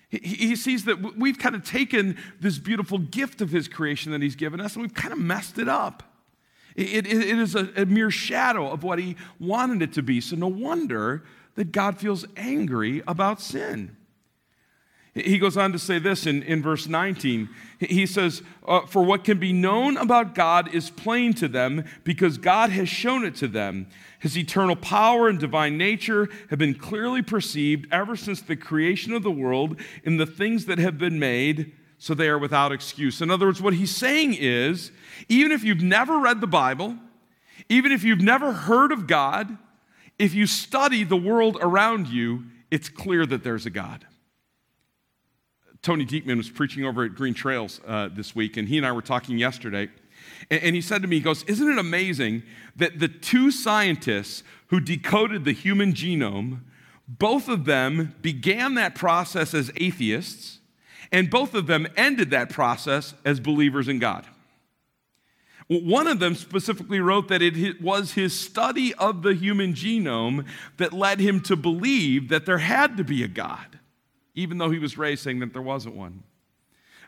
He, 0.09 0.55
sees 0.55 0.85
that 0.85 1.17
we've 1.17 1.37
kind 1.37 1.53
of 1.53 1.65
taken 1.65 2.17
this 2.39 2.59
beautiful 2.59 2.97
gift 2.97 3.41
of 3.41 3.49
his 3.49 3.67
creation 3.67 4.13
that 4.13 4.21
he's 4.21 4.37
given 4.37 4.61
us 4.61 4.73
and 4.75 4.81
we've 4.81 4.93
kind 4.93 5.11
of 5.11 5.19
messed 5.19 5.59
it 5.59 5.67
up. 5.67 6.01
It, 6.77 7.05
it, 7.05 7.07
it 7.07 7.37
is 7.39 7.55
a, 7.55 7.69
a 7.75 7.85
mere 7.85 8.09
shadow 8.09 8.71
of 8.71 8.83
what 8.83 8.99
he 8.99 9.17
wanted 9.37 9.81
it 9.81 9.93
to 9.93 10.01
be. 10.01 10.21
So, 10.21 10.37
no 10.37 10.47
wonder 10.47 11.23
that 11.55 11.73
God 11.73 11.99
feels 11.99 12.25
angry 12.37 13.01
about 13.05 13.41
sin. 13.41 13.96
He 15.17 15.39
goes 15.39 15.57
on 15.57 15.71
to 15.71 15.79
say 15.79 15.97
this 15.97 16.27
in, 16.27 16.43
in 16.43 16.61
verse 16.61 16.87
19. 16.87 17.49
He 17.79 18.05
says, 18.05 18.43
uh, 18.67 18.85
For 18.85 19.03
what 19.03 19.23
can 19.23 19.39
be 19.39 19.51
known 19.51 19.97
about 19.97 20.35
God 20.35 20.73
is 20.73 20.89
plain 20.89 21.33
to 21.35 21.47
them 21.47 21.85
because 22.03 22.37
God 22.37 22.69
has 22.69 22.87
shown 22.87 23.25
it 23.25 23.35
to 23.37 23.47
them. 23.47 23.87
His 24.19 24.37
eternal 24.37 24.75
power 24.75 25.27
and 25.27 25.39
divine 25.39 25.77
nature 25.77 26.29
have 26.49 26.59
been 26.59 26.75
clearly 26.75 27.21
perceived 27.21 27.87
ever 27.91 28.15
since 28.15 28.41
the 28.41 28.55
creation 28.55 29.13
of 29.13 29.23
the 29.23 29.31
world 29.31 29.79
in 30.03 30.17
the 30.17 30.25
things 30.25 30.65
that 30.65 30.77
have 30.77 30.97
been 30.97 31.17
made, 31.17 31.71
so 31.97 32.13
they 32.13 32.27
are 32.27 32.37
without 32.37 32.71
excuse. 32.71 33.21
In 33.21 33.31
other 33.31 33.47
words, 33.47 33.61
what 33.61 33.73
he's 33.73 33.95
saying 33.95 34.35
is 34.35 34.91
even 35.29 35.51
if 35.51 35.63
you've 35.63 35.81
never 35.81 36.19
read 36.19 36.41
the 36.41 36.47
Bible, 36.47 36.95
even 37.69 37.91
if 37.91 38.03
you've 38.03 38.21
never 38.21 38.53
heard 38.53 38.91
of 38.91 39.07
God, 39.07 39.57
if 40.19 40.33
you 40.33 40.45
study 40.45 41.03
the 41.03 41.17
world 41.17 41.57
around 41.59 42.07
you, 42.07 42.45
it's 42.69 42.89
clear 42.89 43.25
that 43.25 43.43
there's 43.43 43.65
a 43.65 43.71
God. 43.71 44.05
Tony 45.87 46.05
Diekman 46.05 46.35
was 46.35 46.49
preaching 46.49 46.83
over 46.83 47.05
at 47.05 47.15
Green 47.15 47.33
Trails 47.33 47.79
uh, 47.87 48.09
this 48.11 48.35
week, 48.35 48.57
and 48.57 48.67
he 48.67 48.75
and 48.77 48.85
I 48.85 48.91
were 48.91 49.01
talking 49.01 49.37
yesterday. 49.37 49.87
And, 50.49 50.61
and 50.61 50.75
he 50.75 50.81
said 50.81 51.01
to 51.01 51.07
me, 51.07 51.15
he 51.15 51.21
goes, 51.21 51.43
Isn't 51.43 51.69
it 51.69 51.77
amazing 51.77 52.43
that 52.75 52.99
the 52.99 53.07
two 53.07 53.51
scientists 53.51 54.43
who 54.67 54.81
decoded 54.81 55.45
the 55.45 55.53
human 55.53 55.93
genome, 55.93 56.59
both 57.07 57.47
of 57.47 57.63
them 57.63 58.13
began 58.21 58.73
that 58.73 58.95
process 58.95 59.53
as 59.53 59.71
atheists, 59.77 60.59
and 61.09 61.29
both 61.29 61.53
of 61.53 61.67
them 61.67 61.87
ended 61.95 62.31
that 62.31 62.49
process 62.49 63.13
as 63.23 63.39
believers 63.39 63.87
in 63.87 63.97
God? 63.97 64.27
One 65.69 66.07
of 66.07 66.19
them 66.19 66.35
specifically 66.35 66.99
wrote 66.99 67.29
that 67.29 67.41
it 67.41 67.81
was 67.81 68.11
his 68.11 68.37
study 68.37 68.93
of 68.95 69.21
the 69.21 69.33
human 69.33 69.71
genome 69.71 70.45
that 70.75 70.91
led 70.91 71.21
him 71.21 71.39
to 71.43 71.55
believe 71.55 72.27
that 72.27 72.45
there 72.45 72.57
had 72.57 72.97
to 72.97 73.05
be 73.05 73.23
a 73.23 73.29
God 73.29 73.79
even 74.37 74.59
though 74.59 74.69
he 74.69 74.77
was 74.77 74.99
raised 74.99 75.23
saying 75.23 75.39
that 75.39 75.51
there 75.51 75.63
wasn't 75.63 75.95
one. 75.95 76.23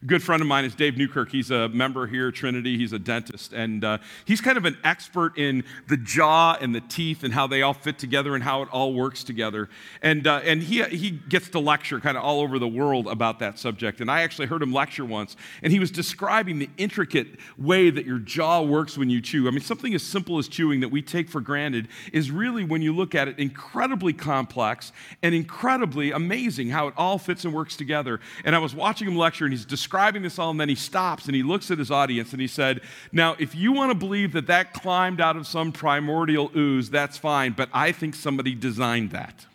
A 0.01 0.05
good 0.05 0.23
friend 0.23 0.41
of 0.41 0.47
mine 0.47 0.63
is 0.63 0.75
Dave 0.75 0.95
Newkirk. 0.95 1.29
He's 1.29 1.51
a 1.51 1.67
member 1.67 2.07
here 2.07 2.29
at 2.29 2.33
Trinity. 2.33 2.77
He's 2.77 2.93
a 2.93 2.99
dentist. 2.99 3.51
And 3.51 3.83
uh, 3.83 3.97
he's 4.23 4.39
kind 4.39 4.57
of 4.57 4.63
an 4.63 4.77
expert 4.85 5.37
in 5.37 5.65
the 5.89 5.97
jaw 5.97 6.57
and 6.61 6.73
the 6.73 6.79
teeth 6.79 7.25
and 7.25 7.33
how 7.33 7.47
they 7.47 7.63
all 7.63 7.73
fit 7.73 7.99
together 7.99 8.33
and 8.33 8.41
how 8.41 8.61
it 8.61 8.69
all 8.71 8.93
works 8.93 9.25
together. 9.25 9.67
And, 10.01 10.25
uh, 10.25 10.39
and 10.45 10.63
he, 10.63 10.83
he 10.83 11.11
gets 11.11 11.49
to 11.49 11.59
lecture 11.59 11.99
kind 11.99 12.15
of 12.15 12.23
all 12.23 12.39
over 12.39 12.59
the 12.59 12.67
world 12.67 13.07
about 13.07 13.39
that 13.39 13.59
subject. 13.59 13.99
And 13.99 14.09
I 14.09 14.21
actually 14.21 14.47
heard 14.47 14.63
him 14.63 14.71
lecture 14.71 15.03
once. 15.03 15.35
And 15.61 15.73
he 15.73 15.79
was 15.79 15.91
describing 15.91 16.59
the 16.59 16.69
intricate 16.77 17.27
way 17.57 17.89
that 17.89 18.05
your 18.05 18.19
jaw 18.19 18.61
works 18.61 18.97
when 18.97 19.09
you 19.09 19.19
chew. 19.19 19.49
I 19.49 19.51
mean, 19.51 19.59
something 19.59 19.93
as 19.93 20.03
simple 20.03 20.37
as 20.37 20.47
chewing 20.47 20.79
that 20.79 20.89
we 20.89 21.01
take 21.01 21.27
for 21.27 21.41
granted 21.41 21.89
is 22.13 22.31
really, 22.31 22.63
when 22.63 22.81
you 22.81 22.95
look 22.95 23.15
at 23.15 23.27
it, 23.27 23.37
incredibly 23.37 24.13
complex 24.13 24.93
and 25.21 25.35
incredibly 25.35 26.11
amazing 26.11 26.69
how 26.69 26.87
it 26.87 26.93
all 26.95 27.17
fits 27.17 27.43
and 27.43 27.53
works 27.53 27.75
together. 27.75 28.21
And 28.45 28.55
I 28.55 28.59
was 28.59 28.73
watching 28.73 29.05
him 29.05 29.17
lecture, 29.17 29.43
and 29.43 29.51
he's 29.51 29.65
describing 29.65 29.88
describing 29.89 30.21
this 30.21 30.37
all, 30.37 30.51
and 30.51 30.59
then 30.59 30.69
he 30.69 30.75
stops 30.75 31.25
and 31.25 31.35
he 31.35 31.41
looks 31.41 31.71
at 31.71 31.79
his 31.79 31.89
audience 31.89 32.31
and 32.31 32.39
he 32.39 32.45
said, 32.45 32.81
Now, 33.11 33.35
if 33.39 33.55
you 33.55 33.71
want 33.71 33.89
to 33.91 33.97
believe 33.97 34.33
that 34.33 34.45
that 34.45 34.71
climbed 34.71 35.19
out 35.19 35.35
of 35.35 35.47
some 35.47 35.71
primordial 35.71 36.51
ooze, 36.55 36.91
that's 36.91 37.17
fine, 37.17 37.53
but 37.53 37.69
I 37.73 37.91
think 37.91 38.13
somebody 38.13 38.53
designed 38.53 39.09
that. 39.11 39.47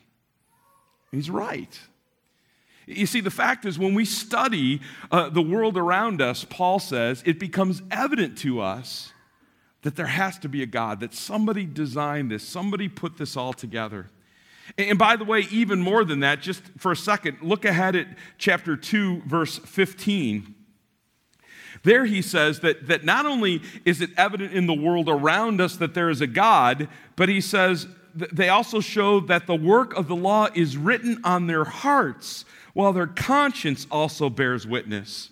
He's 1.13 1.31
right. 1.31 1.79
You 2.85 3.07
see, 3.07 3.21
the 3.21 3.31
fact 3.31 3.65
is, 3.65 3.79
when 3.79 3.95
we 3.95 4.05
study 4.05 4.81
uh, 5.13 5.29
the 5.29 5.41
world 5.41 5.79
around 5.79 6.21
us, 6.21 6.45
Paul 6.45 6.81
says, 6.81 7.23
it 7.25 7.39
becomes 7.39 7.81
evident 7.93 8.37
to 8.39 8.61
us 8.61 9.13
that 9.83 9.95
there 9.95 10.07
has 10.07 10.37
to 10.41 10.49
be 10.49 10.65
a 10.65 10.67
God, 10.67 10.99
that 10.99 11.15
somebody 11.15 11.65
designed 11.65 12.33
this, 12.33 12.43
somebody 12.43 12.89
put 12.89 13.19
this 13.19 13.37
all 13.37 13.53
together. 13.53 14.09
And 14.79 14.99
by 14.99 15.17
the 15.17 15.25
way, 15.25 15.47
even 15.51 15.81
more 15.81 16.05
than 16.05 16.21
that, 16.21 16.41
just 16.41 16.63
for 16.79 16.93
a 16.93 16.97
second, 16.97 17.39
look 17.43 17.65
ahead 17.65 17.95
at 17.97 18.07
chapter 18.39 18.77
2, 18.77 19.23
verse 19.27 19.59
15. 19.59 20.55
There 21.83 22.07
he 22.07 22.23
says 22.23 22.61
that, 22.61 22.89
that 22.89 23.05
not 23.05 23.27
only 23.27 23.63
is 23.85 24.01
it 24.01 24.11
evident 24.17 24.53
in 24.55 24.67
the 24.67 24.75
world 24.75 25.09
around 25.09 25.61
us 25.61 25.77
that 25.77 25.93
there 25.93 26.09
is 26.09 26.23
a 26.23 26.27
God, 26.27 26.89
but 27.15 27.29
he 27.29 27.41
says 27.41 27.87
they 28.15 28.49
also 28.49 28.81
show 28.81 29.21
that 29.21 29.47
the 29.47 29.55
work 29.55 29.95
of 29.95 30.09
the 30.09 30.17
law 30.17 30.49
is 30.55 30.77
written 30.77 31.21
on 31.25 31.47
their 31.47 31.65
hearts, 31.65 32.45
while 32.73 32.93
their 32.93 33.07
conscience 33.07 33.87
also 33.91 34.31
bears 34.31 34.67
witness. 34.67 35.31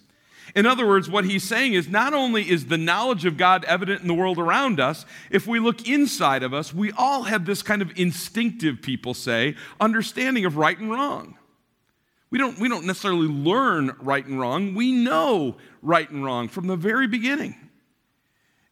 In 0.55 0.67
other 0.67 0.87
words, 0.87 1.09
what 1.09 1.25
he's 1.25 1.43
saying 1.43 1.73
is 1.73 1.89
not 1.89 2.13
only 2.13 2.49
is 2.49 2.67
the 2.67 2.77
knowledge 2.77 3.25
of 3.25 3.37
God 3.37 3.65
evident 3.65 4.03
in 4.03 4.09
the 4.09 4.15
world 4.15 4.39
around 4.39 4.81
us, 4.81 5.07
if 5.31 5.47
we 5.47 5.59
look 5.59 5.89
inside 5.89 6.43
of 6.43 6.53
us, 6.53 6.75
we 6.75 6.93
all 6.93 7.23
have 7.23 7.47
this 7.47 7.63
kind 7.63 7.81
of 7.81 7.91
instinctive, 7.99 8.83
people 8.83 9.15
say, 9.15 9.57
understanding 9.81 10.45
of 10.45 10.57
right 10.57 10.79
and 10.79 10.91
wrong. 10.91 11.39
We 12.31 12.39
don't, 12.39 12.59
we 12.59 12.69
don't 12.69 12.87
necessarily 12.87 13.29
learn 13.29 13.97
right 14.01 14.25
and 14.25 14.39
wrong, 14.39 14.75
we 14.75 14.93
know 14.93 15.57
right 15.81 16.09
and 16.09 16.25
wrong 16.25 16.49
from 16.49 16.67
the 16.67 16.77
very 16.77 17.07
beginning. 17.07 17.57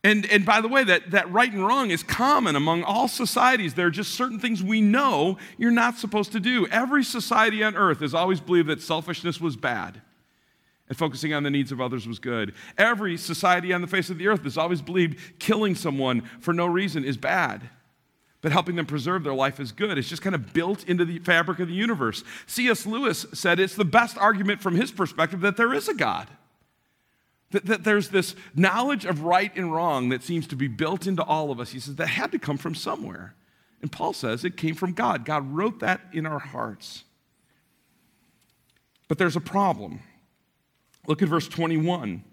And, 0.02 0.24
and 0.26 0.46
by 0.46 0.62
the 0.62 0.68
way, 0.68 0.82
that, 0.84 1.10
that 1.10 1.30
right 1.30 1.52
and 1.52 1.66
wrong 1.66 1.90
is 1.90 2.02
common 2.02 2.56
among 2.56 2.84
all 2.84 3.06
societies. 3.06 3.74
There 3.74 3.86
are 3.86 3.90
just 3.90 4.14
certain 4.14 4.38
things 4.38 4.62
we 4.62 4.80
know 4.80 5.36
you're 5.58 5.70
not 5.70 5.98
supposed 5.98 6.32
to 6.32 6.40
do. 6.40 6.66
Every 6.68 7.04
society 7.04 7.62
on 7.62 7.76
earth 7.76 8.00
has 8.00 8.14
always 8.14 8.40
believed 8.40 8.68
that 8.68 8.80
selfishness 8.80 9.42
was 9.42 9.56
bad 9.56 10.00
and 10.90 10.98
focusing 10.98 11.32
on 11.32 11.44
the 11.44 11.50
needs 11.50 11.70
of 11.70 11.80
others 11.80 12.06
was 12.06 12.18
good. 12.18 12.52
Every 12.76 13.16
society 13.16 13.72
on 13.72 13.80
the 13.80 13.86
face 13.86 14.10
of 14.10 14.18
the 14.18 14.26
earth 14.26 14.42
has 14.42 14.58
always 14.58 14.82
believed 14.82 15.38
killing 15.38 15.76
someone 15.76 16.22
for 16.40 16.52
no 16.52 16.66
reason 16.66 17.04
is 17.04 17.16
bad. 17.16 17.70
but 18.42 18.52
helping 18.52 18.74
them 18.74 18.86
preserve 18.86 19.22
their 19.22 19.34
life 19.34 19.60
is 19.60 19.70
good. 19.70 19.98
It's 19.98 20.08
just 20.08 20.22
kind 20.22 20.34
of 20.34 20.54
built 20.54 20.84
into 20.88 21.04
the 21.04 21.18
fabric 21.18 21.58
of 21.60 21.68
the 21.68 21.74
universe. 21.74 22.24
C.S. 22.46 22.86
Lewis 22.86 23.26
said 23.34 23.60
it's 23.60 23.74
the 23.74 23.84
best 23.84 24.16
argument 24.16 24.62
from 24.62 24.76
his 24.76 24.90
perspective 24.90 25.42
that 25.42 25.58
there 25.58 25.74
is 25.74 25.88
a 25.88 25.94
God. 25.94 26.26
That, 27.50 27.66
that 27.66 27.84
there's 27.84 28.08
this 28.08 28.34
knowledge 28.54 29.04
of 29.04 29.24
right 29.24 29.54
and 29.56 29.70
wrong 29.72 30.08
that 30.08 30.22
seems 30.22 30.46
to 30.46 30.56
be 30.56 30.68
built 30.68 31.06
into 31.06 31.22
all 31.22 31.50
of 31.50 31.60
us. 31.60 31.70
He 31.70 31.80
says 31.80 31.96
that 31.96 32.06
had 32.06 32.32
to 32.32 32.38
come 32.38 32.56
from 32.56 32.74
somewhere. 32.74 33.34
And 33.82 33.92
Paul 33.92 34.14
says 34.14 34.44
it 34.44 34.56
came 34.56 34.74
from 34.74 34.94
God. 34.94 35.26
God 35.26 35.52
wrote 35.52 35.80
that 35.80 36.00
in 36.12 36.24
our 36.26 36.38
hearts. 36.38 37.04
But 39.06 39.18
there's 39.18 39.36
a 39.36 39.40
problem. 39.40 40.00
Look 41.06 41.22
at 41.22 41.28
verse 41.28 41.48
21. 41.48 42.24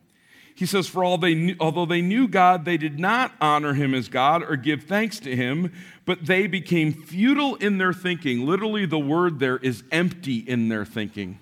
He 0.58 0.66
says, 0.66 0.88
For 0.88 1.04
all 1.04 1.20
they 1.20 1.36
knew, 1.36 1.56
although 1.60 1.86
they 1.86 2.02
knew 2.02 2.28
God, 2.28 2.66
they 2.66 2.78
did 2.78 3.00
not 3.00 3.32
honor 3.40 3.76
him 3.76 3.94
as 3.94 4.10
God 4.10 4.42
or 4.42 4.56
give 4.56 4.84
thanks 4.84 5.20
to 5.20 5.36
him, 5.36 5.72
but 6.06 6.26
they 6.26 6.48
became 6.48 6.94
futile 6.94 7.56
in 7.56 7.78
their 7.78 7.94
thinking. 7.94 8.46
Literally, 8.46 8.88
the 8.88 8.98
word 8.98 9.40
there 9.40 9.58
is 9.58 9.84
empty 9.92 10.38
in 10.38 10.68
their 10.68 10.84
thinking. 10.84 11.38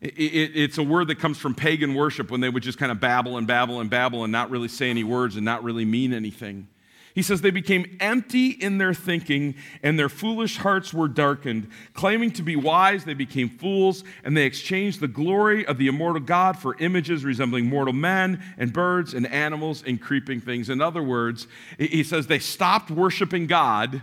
It, 0.00 0.14
it, 0.14 0.56
it's 0.56 0.78
a 0.78 0.82
word 0.82 1.08
that 1.08 1.18
comes 1.18 1.36
from 1.36 1.54
pagan 1.54 1.94
worship 1.94 2.30
when 2.30 2.40
they 2.40 2.48
would 2.48 2.62
just 2.62 2.78
kind 2.78 2.90
of 2.90 3.00
babble 3.00 3.36
and 3.36 3.46
babble 3.46 3.80
and 3.80 3.90
babble 3.90 4.24
and 4.24 4.32
not 4.32 4.50
really 4.50 4.68
say 4.68 4.88
any 4.88 5.04
words 5.04 5.36
and 5.36 5.44
not 5.44 5.62
really 5.62 5.84
mean 5.84 6.14
anything. 6.14 6.68
He 7.14 7.22
says 7.22 7.42
they 7.42 7.50
became 7.50 7.96
empty 8.00 8.50
in 8.50 8.78
their 8.78 8.94
thinking, 8.94 9.54
and 9.82 9.98
their 9.98 10.08
foolish 10.08 10.58
hearts 10.58 10.94
were 10.94 11.08
darkened. 11.08 11.68
Claiming 11.92 12.30
to 12.32 12.42
be 12.42 12.56
wise, 12.56 13.04
they 13.04 13.14
became 13.14 13.50
fools, 13.50 14.02
and 14.24 14.36
they 14.36 14.44
exchanged 14.44 15.00
the 15.00 15.08
glory 15.08 15.66
of 15.66 15.76
the 15.76 15.88
immortal 15.88 16.22
God 16.22 16.58
for 16.58 16.74
images 16.78 17.24
resembling 17.24 17.66
mortal 17.66 17.92
men 17.92 18.42
and 18.56 18.72
birds 18.72 19.12
and 19.12 19.26
animals 19.26 19.84
and 19.86 20.00
creeping 20.00 20.40
things. 20.40 20.70
In 20.70 20.80
other 20.80 21.02
words, 21.02 21.46
he 21.78 22.02
says 22.02 22.26
they 22.26 22.38
stopped 22.38 22.90
worshiping 22.90 23.46
God 23.46 24.02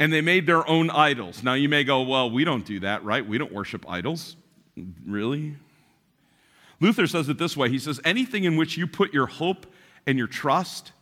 and 0.00 0.12
they 0.12 0.20
made 0.20 0.46
their 0.46 0.68
own 0.68 0.90
idols. 0.90 1.42
Now 1.42 1.54
you 1.54 1.68
may 1.68 1.84
go, 1.84 2.02
well, 2.02 2.30
we 2.30 2.44
don't 2.44 2.64
do 2.64 2.80
that, 2.80 3.04
right? 3.04 3.26
We 3.26 3.38
don't 3.38 3.52
worship 3.52 3.88
idols. 3.88 4.36
Really? 5.06 5.56
Luther 6.80 7.06
says 7.06 7.28
it 7.28 7.38
this 7.38 7.56
way 7.56 7.68
He 7.68 7.78
says, 7.78 8.00
anything 8.04 8.44
in 8.44 8.56
which 8.56 8.76
you 8.76 8.86
put 8.86 9.12
your 9.12 9.26
hope 9.26 9.66
and 10.06 10.18
your 10.18 10.28
trust 10.28 10.92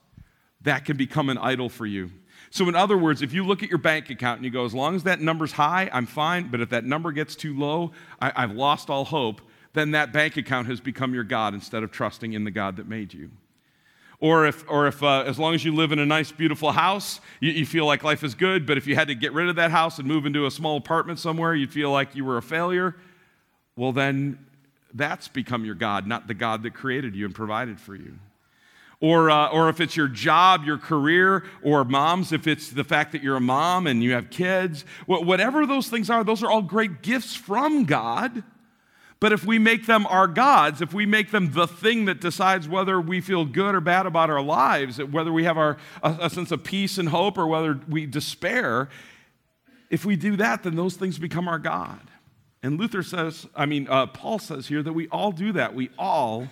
that 0.67 0.85
can 0.85 0.97
become 0.97 1.31
an 1.31 1.39
idol 1.39 1.69
for 1.69 1.87
you. 1.87 2.11
So, 2.51 2.69
in 2.69 2.75
other 2.75 2.99
words, 2.99 3.23
if 3.23 3.33
you 3.33 3.47
look 3.47 3.63
at 3.63 3.69
your 3.69 3.79
bank 3.79 4.11
account 4.11 4.39
and 4.39 4.45
you 4.45 4.51
go, 4.51 4.65
as 4.65 4.75
long 4.75 4.97
as 4.97 5.05
that 5.05 5.21
number's 5.21 5.53
high, 5.53 5.89
I'm 5.93 6.07
fine, 6.07 6.49
but 6.49 6.61
if 6.61 6.71
that 6.71 6.85
number 6.85 7.13
gets 7.13 7.37
too 7.37 7.57
low, 7.57 7.93
I, 8.21 8.41
have 8.41 8.53
lost 8.53 8.91
all 8.91 9.05
hope, 9.05 9.41
then 9.75 9.93
that 9.93 10.13
bank 10.13 10.37
account 10.37 10.67
has 10.67 10.81
become 10.81 11.15
your 11.15 11.23
God 11.23 11.55
instead 11.55 11.85
of 11.85 11.93
trusting 11.93 12.33
in 12.33 12.43
the 12.43 12.51
God 12.51 12.77
that 12.77 12.89
made 12.89 13.15
you. 13.15 13.31
Or 14.19 14.47
if, 14.47 14.65
or 14.69 14.89
if 14.89 15.03
uh, 15.03 15.23
as 15.27 15.39
long 15.39 15.55
as 15.55 15.65
you 15.65 15.73
live 15.73 15.93
in 15.93 16.01
a 16.01 16.07
nice, 16.07 16.33
beautiful 16.33 16.73
house, 16.73 17.21
you, 17.39 17.53
you 17.53 17.67
feel 17.67 17.87
like 17.87 18.03
life 18.03 18.25
is 18.25 18.35
good, 18.35 18.67
but 18.67 18.77
if 18.77 18.89
you 18.89 18.97
had 18.97 19.07
to 19.07 19.15
get 19.15 19.33
rid 19.33 19.49
of 19.49 19.57
that 19.57 19.71
house 19.71 20.01
and 20.01 20.09
move 20.09 20.27
into 20.27 20.47
a 20.47 20.51
small 20.51 20.77
apartment 20.77 21.21
somewhere, 21.21 21.55
you'd 21.55 21.73
feel 21.73 21.93
like 21.93 22.17
you 22.17 22.25
were 22.25 22.39
a 22.39 22.43
failure, 22.43 22.97
well, 23.77 23.93
then 23.93 24.39
that's 24.95 25.29
become 25.29 25.65
your 25.65 25.77
God, 25.77 26.09
not 26.09 26.27
the 26.27 26.35
God 26.35 26.65
that 26.65 26.75
created 26.75 27.15
you 27.15 27.25
and 27.25 27.35
provided 27.35 27.79
for 27.79 27.95
you 27.95 28.19
or, 29.01 29.31
uh, 29.31 29.49
or 29.51 29.69
if 29.69 29.81
it's 29.81 29.97
your 29.97 30.09
job, 30.09 30.65
your 30.65 30.79
career, 30.79 31.45
or 31.63 31.85
moms, 31.85 32.33
if 32.33 32.47
it's 32.47 32.71
the 32.71 32.85
fact 32.85 33.13
that 33.13 33.23
you're 33.23 33.37
a 33.37 33.41
mom 33.41 33.87
and 33.87 34.03
you 34.03 34.13
have 34.13 34.31
kids, 34.31 34.85
whatever 35.07 35.67
those 35.67 35.89
things 35.89 36.09
are, 36.09 36.25
those 36.25 36.43
are 36.43 36.51
all 36.51 36.63
great 36.63 37.03
gifts 37.03 37.35
from 37.35 37.85
God. 37.85 38.43
But 39.19 39.33
if 39.33 39.45
we 39.45 39.59
make 39.59 39.87
them 39.87 40.07
our 40.07 40.27
gods, 40.27 40.83
if 40.83 40.93
we 40.93 41.07
make 41.07 41.31
them 41.31 41.53
the 41.53 41.67
thing 41.67 42.05
that 42.05 42.21
decides 42.21 42.69
whether 42.69 43.01
we 43.01 43.21
feel 43.21 43.45
good 43.47 43.75
or 43.75 43.81
bad 43.81 44.07
about 44.07 44.29
our 44.29 44.43
lives, 44.43 45.03
whether 45.03 45.33
we 45.33 45.45
have 45.45 45.57
our, 45.57 45.79
a, 46.03 46.17
a 46.23 46.31
sense 46.31 46.51
of 46.51 46.65
peace 46.65 46.99
and 46.99 47.09
hope 47.09 47.39
or 47.39 47.47
whether 47.47 47.81
we 47.89 48.05
despair, 48.05 48.89
if 49.91 50.05
we 50.05 50.17
do 50.17 50.37
that, 50.37 50.65
then 50.65 50.77
those 50.77 50.97
things 50.97 51.19
become 51.19 51.49
our 51.49 51.59
God. 51.59 52.01
And 52.63 52.79
Luther 52.79 53.03
says, 53.03 53.47
I 53.55 53.65
mean, 53.65 53.87
uh, 53.89 54.07
Paul 54.07 54.39
says 54.39 54.67
here 54.67 54.83
that 54.83 54.93
we 54.93 55.09
all 55.09 55.33
do 55.33 55.53
that. 55.53 55.75
We 55.75 55.91
all 55.99 56.49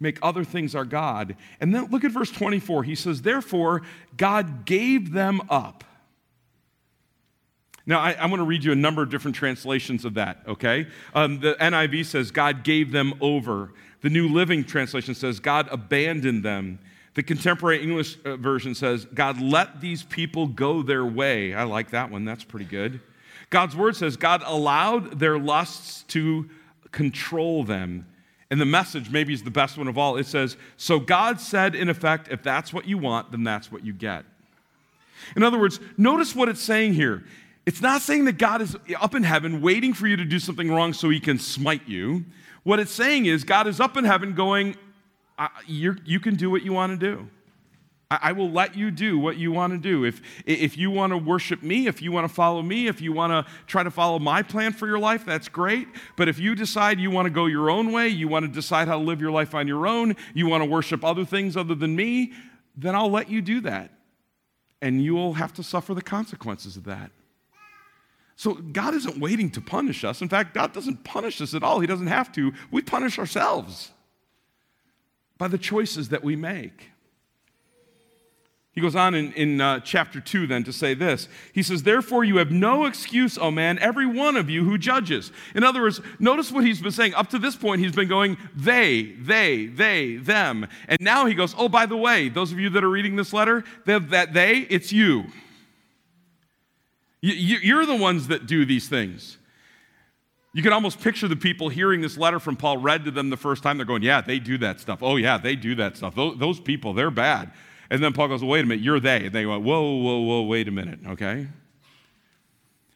make 0.00 0.18
other 0.22 0.42
things 0.42 0.74
our 0.74 0.84
God. 0.84 1.36
And 1.60 1.74
then 1.74 1.86
look 1.90 2.04
at 2.04 2.10
verse 2.10 2.30
24. 2.30 2.84
He 2.84 2.94
says, 2.94 3.22
Therefore, 3.22 3.82
God 4.16 4.64
gave 4.64 5.12
them 5.12 5.42
up. 5.50 5.84
Now, 7.86 8.00
I, 8.00 8.12
I 8.12 8.26
want 8.26 8.40
to 8.40 8.44
read 8.44 8.64
you 8.64 8.72
a 8.72 8.76
number 8.76 9.02
of 9.02 9.10
different 9.10 9.36
translations 9.36 10.04
of 10.04 10.14
that, 10.14 10.42
okay? 10.46 10.86
Um, 11.14 11.40
the 11.40 11.54
NIV 11.54 12.06
says, 12.06 12.30
God 12.30 12.62
gave 12.62 12.92
them 12.92 13.14
over. 13.20 13.72
The 14.02 14.10
New 14.10 14.28
Living 14.28 14.64
Translation 14.64 15.14
says, 15.14 15.40
God 15.40 15.68
abandoned 15.70 16.44
them. 16.44 16.78
The 17.14 17.22
contemporary 17.22 17.82
English 17.82 18.16
uh, 18.24 18.36
version 18.36 18.74
says, 18.74 19.06
God 19.06 19.40
let 19.40 19.80
these 19.80 20.02
people 20.04 20.46
go 20.46 20.82
their 20.82 21.04
way. 21.04 21.54
I 21.54 21.64
like 21.64 21.90
that 21.90 22.10
one, 22.10 22.24
that's 22.24 22.44
pretty 22.44 22.66
good. 22.66 23.00
God's 23.50 23.74
word 23.74 23.96
says, 23.96 24.16
God 24.16 24.42
allowed 24.46 25.18
their 25.18 25.38
lusts 25.38 26.04
to 26.08 26.48
control 26.92 27.64
them. 27.64 28.06
And 28.50 28.60
the 28.60 28.66
message, 28.66 29.10
maybe, 29.10 29.32
is 29.32 29.44
the 29.44 29.50
best 29.50 29.78
one 29.78 29.86
of 29.86 29.96
all. 29.96 30.16
It 30.16 30.26
says, 30.26 30.56
So 30.76 30.98
God 30.98 31.40
said, 31.40 31.74
in 31.74 31.88
effect, 31.88 32.28
if 32.30 32.42
that's 32.42 32.72
what 32.72 32.86
you 32.86 32.98
want, 32.98 33.30
then 33.30 33.44
that's 33.44 33.70
what 33.70 33.84
you 33.84 33.92
get. 33.92 34.24
In 35.36 35.42
other 35.42 35.58
words, 35.58 35.78
notice 35.96 36.34
what 36.34 36.48
it's 36.48 36.60
saying 36.60 36.94
here. 36.94 37.24
It's 37.64 37.80
not 37.80 38.02
saying 38.02 38.24
that 38.24 38.38
God 38.38 38.60
is 38.62 38.76
up 38.98 39.14
in 39.14 39.22
heaven 39.22 39.60
waiting 39.60 39.92
for 39.92 40.08
you 40.08 40.16
to 40.16 40.24
do 40.24 40.38
something 40.38 40.70
wrong 40.70 40.92
so 40.92 41.10
he 41.10 41.20
can 41.20 41.38
smite 41.38 41.86
you. 41.86 42.24
What 42.64 42.80
it's 42.80 42.92
saying 42.92 43.26
is 43.26 43.44
God 43.44 43.66
is 43.66 43.78
up 43.78 43.96
in 43.96 44.04
heaven 44.04 44.34
going, 44.34 44.76
You 45.66 46.20
can 46.20 46.34
do 46.34 46.50
what 46.50 46.62
you 46.62 46.72
want 46.72 46.98
to 46.98 47.14
do. 47.14 47.28
I 48.10 48.32
will 48.32 48.50
let 48.50 48.74
you 48.74 48.90
do 48.90 49.20
what 49.20 49.36
you 49.36 49.52
want 49.52 49.72
to 49.72 49.78
do. 49.78 50.04
If, 50.04 50.20
if 50.44 50.76
you 50.76 50.90
want 50.90 51.12
to 51.12 51.16
worship 51.16 51.62
me, 51.62 51.86
if 51.86 52.02
you 52.02 52.10
want 52.10 52.26
to 52.26 52.34
follow 52.34 52.60
me, 52.60 52.88
if 52.88 53.00
you 53.00 53.12
want 53.12 53.30
to 53.32 53.52
try 53.68 53.84
to 53.84 53.90
follow 53.90 54.18
my 54.18 54.42
plan 54.42 54.72
for 54.72 54.88
your 54.88 54.98
life, 54.98 55.24
that's 55.24 55.48
great. 55.48 55.86
But 56.16 56.28
if 56.28 56.40
you 56.40 56.56
decide 56.56 56.98
you 56.98 57.12
want 57.12 57.26
to 57.26 57.30
go 57.30 57.46
your 57.46 57.70
own 57.70 57.92
way, 57.92 58.08
you 58.08 58.26
want 58.26 58.44
to 58.46 58.50
decide 58.50 58.88
how 58.88 58.98
to 58.98 59.04
live 59.04 59.20
your 59.20 59.30
life 59.30 59.54
on 59.54 59.68
your 59.68 59.86
own, 59.86 60.16
you 60.34 60.48
want 60.48 60.64
to 60.64 60.68
worship 60.68 61.04
other 61.04 61.24
things 61.24 61.56
other 61.56 61.76
than 61.76 61.94
me, 61.94 62.32
then 62.76 62.96
I'll 62.96 63.10
let 63.10 63.30
you 63.30 63.40
do 63.40 63.60
that. 63.60 63.92
And 64.82 65.04
you 65.04 65.14
will 65.14 65.34
have 65.34 65.52
to 65.54 65.62
suffer 65.62 65.94
the 65.94 66.02
consequences 66.02 66.76
of 66.76 66.84
that. 66.84 67.12
So 68.34 68.54
God 68.54 68.94
isn't 68.94 69.20
waiting 69.20 69.50
to 69.50 69.60
punish 69.60 70.02
us. 70.02 70.20
In 70.20 70.28
fact, 70.28 70.52
God 70.52 70.72
doesn't 70.72 71.04
punish 71.04 71.40
us 71.40 71.54
at 71.54 71.62
all. 71.62 71.78
He 71.78 71.86
doesn't 71.86 72.08
have 72.08 72.32
to. 72.32 72.52
We 72.72 72.82
punish 72.82 73.20
ourselves 73.20 73.92
by 75.38 75.46
the 75.46 75.58
choices 75.58 76.08
that 76.08 76.24
we 76.24 76.34
make. 76.34 76.90
He 78.72 78.80
goes 78.80 78.94
on 78.94 79.14
in, 79.16 79.32
in 79.32 79.60
uh, 79.60 79.80
chapter 79.80 80.20
2 80.20 80.46
then 80.46 80.62
to 80.62 80.72
say 80.72 80.94
this. 80.94 81.28
He 81.52 81.62
says, 81.62 81.82
Therefore, 81.82 82.22
you 82.22 82.36
have 82.36 82.52
no 82.52 82.84
excuse, 82.84 83.36
O 83.36 83.50
man, 83.50 83.80
every 83.80 84.06
one 84.06 84.36
of 84.36 84.48
you 84.48 84.64
who 84.64 84.78
judges. 84.78 85.32
In 85.56 85.64
other 85.64 85.82
words, 85.82 86.00
notice 86.20 86.52
what 86.52 86.64
he's 86.64 86.80
been 86.80 86.92
saying. 86.92 87.14
Up 87.14 87.28
to 87.30 87.38
this 87.38 87.56
point, 87.56 87.80
he's 87.80 87.94
been 87.94 88.06
going, 88.06 88.36
they, 88.54 89.16
they, 89.18 89.66
they, 89.66 90.16
them. 90.16 90.68
And 90.86 90.98
now 91.00 91.26
he 91.26 91.34
goes, 91.34 91.52
Oh, 91.58 91.68
by 91.68 91.86
the 91.86 91.96
way, 91.96 92.28
those 92.28 92.52
of 92.52 92.60
you 92.60 92.70
that 92.70 92.84
are 92.84 92.88
reading 92.88 93.16
this 93.16 93.32
letter, 93.32 93.64
that 93.86 94.32
they, 94.32 94.58
it's 94.70 94.92
you. 94.92 95.24
you. 97.20 97.58
You're 97.58 97.86
the 97.86 97.96
ones 97.96 98.28
that 98.28 98.46
do 98.46 98.64
these 98.64 98.88
things. 98.88 99.36
You 100.52 100.62
can 100.62 100.72
almost 100.72 101.00
picture 101.00 101.26
the 101.26 101.36
people 101.36 101.68
hearing 101.70 102.00
this 102.00 102.16
letter 102.16 102.38
from 102.38 102.56
Paul 102.56 102.78
read 102.78 103.04
to 103.04 103.10
them 103.10 103.30
the 103.30 103.36
first 103.36 103.64
time. 103.64 103.78
They're 103.78 103.86
going, 103.86 104.02
Yeah, 104.02 104.20
they 104.20 104.38
do 104.38 104.58
that 104.58 104.78
stuff. 104.78 105.02
Oh, 105.02 105.16
yeah, 105.16 105.38
they 105.38 105.56
do 105.56 105.74
that 105.74 105.96
stuff. 105.96 106.14
Those, 106.14 106.38
those 106.38 106.60
people, 106.60 106.94
they're 106.94 107.10
bad. 107.10 107.50
And 107.90 108.02
then 108.02 108.12
Paul 108.12 108.28
goes, 108.28 108.42
well, 108.42 108.50
wait 108.50 108.64
a 108.64 108.66
minute, 108.66 108.84
you're 108.84 109.00
they. 109.00 109.26
And 109.26 109.34
they 109.34 109.42
go, 109.42 109.58
whoa, 109.58 109.96
whoa, 109.96 110.20
whoa, 110.20 110.42
wait 110.42 110.68
a 110.68 110.70
minute, 110.70 111.00
okay? 111.08 111.48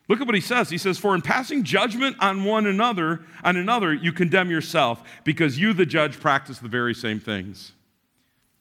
Look 0.08 0.20
at 0.20 0.26
what 0.26 0.34
he 0.34 0.40
says. 0.40 0.70
He 0.70 0.78
says, 0.78 0.98
For 0.98 1.14
in 1.14 1.22
passing 1.22 1.64
judgment 1.64 2.16
on 2.20 2.44
one 2.44 2.66
another, 2.66 3.22
on 3.42 3.56
another, 3.56 3.92
you 3.92 4.12
condemn 4.12 4.50
yourself, 4.50 5.02
because 5.24 5.58
you, 5.58 5.72
the 5.72 5.86
judge, 5.86 6.20
practice 6.20 6.58
the 6.58 6.68
very 6.68 6.94
same 6.94 7.18
things. 7.18 7.72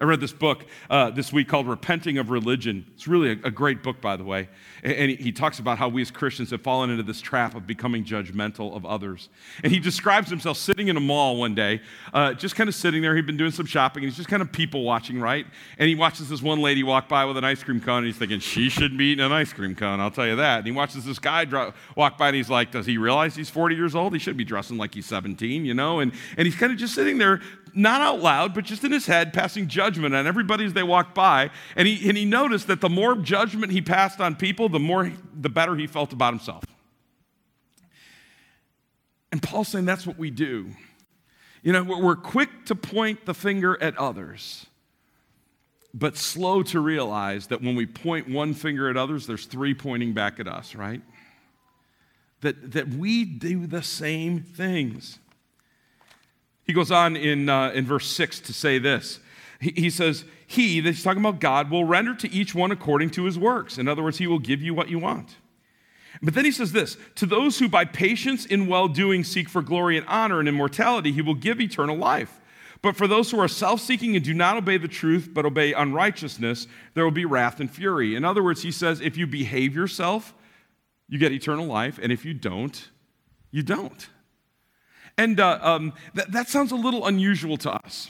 I 0.03 0.05
read 0.05 0.19
this 0.19 0.33
book 0.33 0.65
uh, 0.89 1.11
this 1.11 1.31
week 1.31 1.47
called 1.47 1.65
Repenting 1.65 2.17
of 2.17 2.29
Religion. 2.29 2.85
It's 2.93 3.07
really 3.07 3.29
a, 3.29 3.47
a 3.47 3.51
great 3.51 3.81
book, 3.81 4.01
by 4.01 4.17
the 4.17 4.25
way. 4.25 4.49
And, 4.83 4.91
and 4.91 5.11
he, 5.11 5.31
talks 5.31 5.59
about 5.59 5.77
how 5.77 5.87
we 5.87 6.01
as 6.01 6.11
Christians 6.11 6.51
have 6.51 6.61
fallen 6.61 6.89
into 6.89 7.03
this 7.03 7.21
trap 7.21 7.55
of 7.55 7.65
becoming 7.65 8.03
judgmental 8.03 8.75
of 8.75 8.85
others. 8.85 9.29
And 9.63 9.71
he 9.71 9.79
describes 9.79 10.29
himself 10.29 10.57
sitting 10.57 10.89
in 10.89 10.97
a 10.97 10.99
mall 10.99 11.37
one 11.37 11.55
day, 11.55 11.79
uh, 12.13 12.33
just 12.33 12.57
kind 12.57 12.67
of 12.67 12.75
sitting 12.75 13.01
there. 13.01 13.15
He'd 13.15 13.25
been 13.25 13.37
doing 13.37 13.51
some 13.51 13.65
shopping, 13.65 14.03
and 14.03 14.11
he's 14.11 14.17
just 14.17 14.27
kind 14.27 14.41
of 14.41 14.51
people 14.51 14.83
watching, 14.83 15.21
right? 15.21 15.45
And 15.77 15.87
he 15.87 15.95
watches 15.95 16.27
this 16.27 16.41
one 16.41 16.59
lady 16.59 16.83
walk 16.83 17.07
by 17.07 17.23
with 17.23 17.37
an 17.37 17.45
ice 17.45 17.63
cream 17.63 17.79
cone, 17.79 17.99
and 17.99 18.07
he's 18.07 18.17
thinking, 18.17 18.41
she 18.41 18.67
shouldn't 18.67 18.97
be 18.97 19.13
eating 19.13 19.23
an 19.23 19.31
ice 19.31 19.53
cream 19.53 19.73
cone, 19.73 20.01
I'll 20.01 20.11
tell 20.11 20.27
you 20.27 20.35
that. 20.35 20.57
And 20.57 20.65
he 20.65 20.73
watches 20.73 21.05
this 21.05 21.17
guy 21.17 21.45
walk 21.95 22.17
by, 22.17 22.27
and 22.27 22.35
he's 22.35 22.49
like, 22.49 22.71
does 22.71 22.85
he 22.85 22.97
realize 22.97 23.37
he's 23.37 23.49
40 23.49 23.77
years 23.77 23.95
old? 23.95 24.11
He 24.11 24.19
should 24.19 24.35
be 24.35 24.43
dressing 24.43 24.75
like 24.75 24.93
he's 24.93 25.05
17, 25.05 25.63
you 25.63 25.73
know? 25.73 26.01
And, 26.01 26.11
and 26.35 26.45
he's 26.45 26.57
kind 26.57 26.73
of 26.73 26.77
just 26.77 26.93
sitting 26.93 27.19
there 27.19 27.39
not 27.75 28.01
out 28.01 28.21
loud, 28.21 28.53
but 28.53 28.63
just 28.65 28.83
in 28.83 28.91
his 28.91 29.05
head, 29.05 29.33
passing 29.33 29.67
judgment 29.67 30.13
on 30.13 30.27
everybody 30.27 30.65
as 30.65 30.73
they 30.73 30.83
walked 30.83 31.15
by. 31.15 31.49
And 31.75 31.87
he, 31.87 32.07
and 32.07 32.17
he 32.17 32.25
noticed 32.25 32.67
that 32.67 32.81
the 32.81 32.89
more 32.89 33.15
judgment 33.15 33.71
he 33.71 33.81
passed 33.81 34.19
on 34.19 34.35
people, 34.35 34.69
the 34.69 34.79
more, 34.79 35.11
the 35.33 35.49
better 35.49 35.75
he 35.75 35.87
felt 35.87 36.13
about 36.13 36.33
himself. 36.33 36.63
And 39.31 39.41
Paul's 39.41 39.69
saying 39.69 39.85
that's 39.85 40.05
what 40.05 40.17
we 40.17 40.29
do. 40.29 40.69
You 41.63 41.73
know, 41.73 41.83
we're 41.83 42.15
quick 42.15 42.65
to 42.65 42.75
point 42.75 43.25
the 43.25 43.33
finger 43.33 43.81
at 43.81 43.97
others. 43.97 44.67
but 45.93 46.17
slow 46.17 46.63
to 46.63 46.79
realize 46.79 47.47
that 47.47 47.61
when 47.61 47.75
we 47.75 47.85
point 47.85 48.27
one 48.27 48.53
finger 48.53 48.89
at 48.89 48.97
others, 48.97 49.27
there's 49.27 49.45
three 49.45 49.73
pointing 49.73 50.13
back 50.13 50.39
at 50.39 50.47
us, 50.47 50.73
right? 50.73 51.01
That, 52.41 52.71
that 52.71 52.89
we 52.89 53.23
do 53.25 53.67
the 53.67 53.83
same 53.83 54.41
things. 54.41 55.19
He 56.65 56.73
goes 56.73 56.91
on 56.91 57.15
in, 57.15 57.49
uh, 57.49 57.71
in 57.71 57.85
verse 57.85 58.07
6 58.07 58.39
to 58.41 58.53
say 58.53 58.79
this. 58.79 59.19
He, 59.59 59.71
he 59.75 59.89
says, 59.89 60.25
He, 60.47 60.79
that 60.79 60.89
he's 60.89 61.03
talking 61.03 61.21
about 61.21 61.39
God, 61.39 61.69
will 61.69 61.85
render 61.85 62.15
to 62.15 62.31
each 62.31 62.55
one 62.55 62.71
according 62.71 63.11
to 63.11 63.25
his 63.25 63.37
works. 63.37 63.77
In 63.77 63.87
other 63.87 64.03
words, 64.03 64.17
He 64.17 64.27
will 64.27 64.39
give 64.39 64.61
you 64.61 64.73
what 64.73 64.89
you 64.89 64.99
want. 64.99 65.37
But 66.21 66.35
then 66.35 66.45
he 66.45 66.51
says 66.51 66.71
this 66.71 66.97
To 67.15 67.25
those 67.25 67.59
who 67.59 67.67
by 67.67 67.85
patience 67.85 68.45
in 68.45 68.67
well 68.67 68.87
doing 68.87 69.23
seek 69.23 69.49
for 69.49 69.61
glory 69.61 69.97
and 69.97 70.07
honor 70.07 70.39
and 70.39 70.47
immortality, 70.47 71.11
He 71.11 71.21
will 71.21 71.33
give 71.33 71.59
eternal 71.59 71.97
life. 71.97 72.39
But 72.81 72.97
for 72.97 73.07
those 73.07 73.31
who 73.31 73.39
are 73.39 73.47
self 73.47 73.79
seeking 73.79 74.15
and 74.15 74.23
do 74.23 74.33
not 74.33 74.57
obey 74.57 74.77
the 74.77 74.89
truth, 74.89 75.29
but 75.31 75.45
obey 75.45 75.73
unrighteousness, 75.73 76.67
there 76.93 77.03
will 77.03 77.11
be 77.11 77.25
wrath 77.25 77.59
and 77.59 77.71
fury. 77.71 78.13
In 78.13 78.25
other 78.25 78.43
words, 78.43 78.61
he 78.61 78.71
says, 78.71 78.99
if 78.99 79.17
you 79.17 79.25
behave 79.25 79.73
yourself, 79.73 80.33
you 81.07 81.17
get 81.17 81.31
eternal 81.31 81.65
life, 81.65 81.97
and 82.01 82.11
if 82.11 82.25
you 82.25 82.33
don't, 82.33 82.89
you 83.51 83.63
don't. 83.63 84.09
And 85.17 85.39
uh, 85.39 85.59
um, 85.61 85.93
that, 86.13 86.31
that 86.31 86.49
sounds 86.49 86.71
a 86.71 86.75
little 86.75 87.05
unusual 87.05 87.57
to 87.57 87.71
us. 87.71 88.09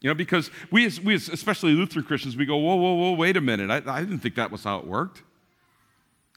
You 0.00 0.10
know, 0.10 0.14
because 0.14 0.50
we, 0.70 0.84
as, 0.84 1.00
we 1.00 1.14
as, 1.14 1.28
especially 1.28 1.72
Lutheran 1.72 2.04
Christians, 2.04 2.36
we 2.36 2.44
go, 2.44 2.56
whoa, 2.56 2.76
whoa, 2.76 2.94
whoa, 2.94 3.12
wait 3.12 3.36
a 3.36 3.40
minute. 3.40 3.70
I, 3.70 3.82
I 3.90 4.00
didn't 4.00 4.18
think 4.18 4.34
that 4.34 4.50
was 4.50 4.64
how 4.64 4.78
it 4.78 4.86
worked. 4.86 5.22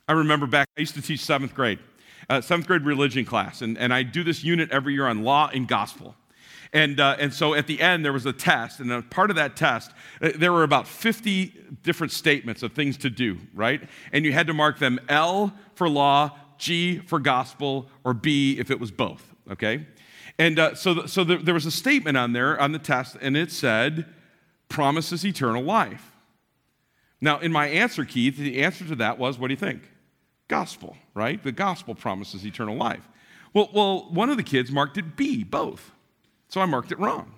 I 0.08 0.14
remember 0.14 0.48
back, 0.48 0.70
I 0.78 0.80
used 0.80 0.96
to 0.96 1.02
teach 1.02 1.20
seventh 1.20 1.54
grade, 1.54 1.80
uh, 2.30 2.40
seventh 2.40 2.66
grade 2.66 2.84
religion 2.84 3.26
class, 3.26 3.62
and, 3.62 3.78
and 3.78 3.94
I 3.94 4.04
do 4.04 4.24
this 4.24 4.42
unit 4.42 4.72
every 4.72 4.94
year 4.94 5.06
on 5.06 5.24
law 5.24 5.50
and 5.54 5.68
gospel. 5.68 6.16
And, 6.74 7.00
uh, 7.00 7.18
and 7.20 7.34
so 7.34 7.54
at 7.54 7.68
the 7.68 7.82
end, 7.82 8.06
there 8.06 8.14
was 8.14 8.26
a 8.26 8.34
test. 8.34 8.80
And 8.80 8.92
a 8.92 9.02
part 9.02 9.30
of 9.30 9.36
that 9.36 9.56
test, 9.56 9.92
uh, 10.22 10.32
there 10.36 10.52
were 10.52 10.64
about 10.64 10.88
50 10.88 11.54
different 11.84 12.12
statements 12.12 12.64
of 12.64 12.74
things 12.74 12.98
to 12.98 13.10
do, 13.10 13.38
right? 13.54 13.82
And 14.12 14.26
you 14.26 14.32
had 14.32 14.48
to 14.48 14.54
mark 14.54 14.80
them 14.80 15.00
L 15.10 15.54
for 15.76 15.90
law, 15.90 16.32
G 16.58 17.00
for 17.00 17.20
gospel, 17.20 17.90
or 18.04 18.14
B 18.14 18.58
if 18.60 18.72
it 18.72 18.80
was 18.80 18.92
both, 18.92 19.24
okay? 19.52 19.86
And 20.40 20.60
uh, 20.60 20.76
so, 20.76 21.06
so 21.06 21.24
there, 21.24 21.38
there 21.38 21.54
was 21.54 21.66
a 21.66 21.72
statement 21.72 22.18
on 22.18 22.34
there 22.34 22.60
on 22.60 22.72
the 22.72 22.80
test, 22.80 23.18
and 23.22 23.36
it 23.36 23.52
said, 23.52 24.06
promises 24.70 25.26
eternal 25.26 25.64
life. 25.64 26.12
Now, 27.20 27.40
in 27.40 27.52
my 27.52 27.68
answer, 27.68 28.06
Keith, 28.06 28.38
the 28.38 28.62
answer 28.62 28.86
to 28.86 28.96
that 28.96 29.18
was, 29.18 29.40
what 29.40 29.48
do 29.48 29.54
you 29.54 29.60
think? 29.60 29.82
Gospel, 30.48 30.96
right? 31.14 31.44
The 31.44 31.52
gospel 31.52 31.96
promises 31.96 32.46
eternal 32.46 32.76
life. 32.76 33.08
Well, 33.54 33.70
well 33.74 34.08
one 34.12 34.30
of 34.30 34.38
the 34.38 34.44
kids 34.44 34.72
marked 34.72 34.98
it 34.98 35.16
B, 35.16 35.44
both. 35.44 35.92
So 36.50 36.62
I 36.62 36.66
marked 36.66 36.92
it 36.92 37.00
wrong. 37.00 37.34